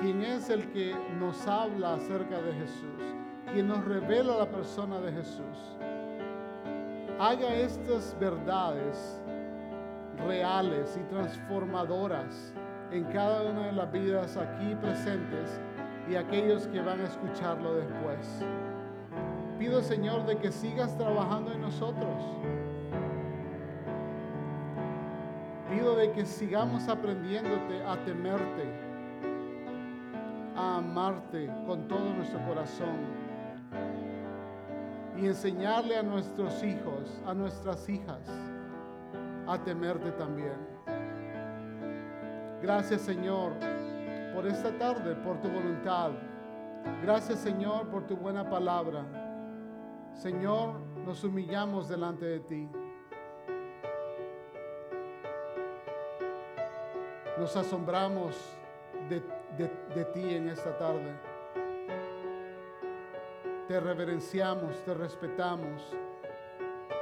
[0.00, 3.00] quien es el que nos habla acerca de Jesús,
[3.52, 5.76] quien nos revela la persona de Jesús,
[7.20, 9.20] haga estas verdades
[10.26, 12.54] reales y transformadoras
[12.90, 15.60] en cada una de las vidas aquí presentes
[16.08, 18.42] y aquellos que van a escucharlo después.
[19.58, 22.24] Pido, Señor, de que sigas trabajando en nosotros.
[25.70, 28.64] Pido de que sigamos aprendiéndote a temerte,
[30.56, 33.19] a amarte con todo nuestro corazón
[35.20, 38.20] y enseñarle a nuestros hijos, a nuestras hijas,
[39.46, 40.56] a temerte también.
[42.62, 43.52] Gracias Señor
[44.34, 46.12] por esta tarde, por tu voluntad.
[47.02, 49.04] Gracias Señor por tu buena palabra.
[50.14, 52.68] Señor, nos humillamos delante de ti.
[57.38, 58.36] Nos asombramos
[59.08, 61.29] de, ti en esta tarde.
[63.70, 65.80] Te reverenciamos, te respetamos,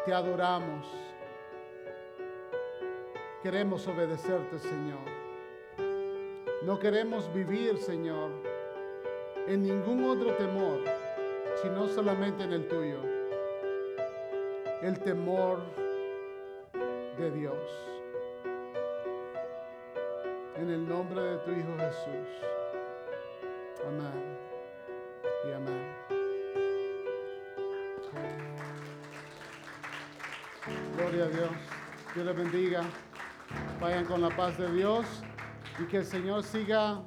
[0.05, 0.87] te adoramos.
[3.43, 5.01] Queremos obedecerte, Señor.
[6.65, 8.33] No queremos vivir, Señor,
[9.47, 10.81] en ningún otro temor,
[11.63, 13.01] sino solamente en el tuyo.
[14.83, 15.63] El temor
[17.17, 17.89] de Dios.
[20.55, 22.29] En el nombre de tu Hijo Jesús.
[23.87, 24.18] Amén.
[32.19, 32.83] Dios les bendiga.
[33.81, 35.07] Vayan con la paz de Dios
[35.79, 37.05] y que el Señor siga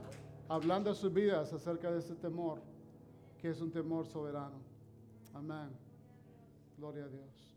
[0.47, 2.61] hablando a sus vidas acerca de ese temor,
[3.37, 4.61] que es un temor soberano.
[5.33, 5.69] Amén.
[6.77, 7.50] Gloria a Dios.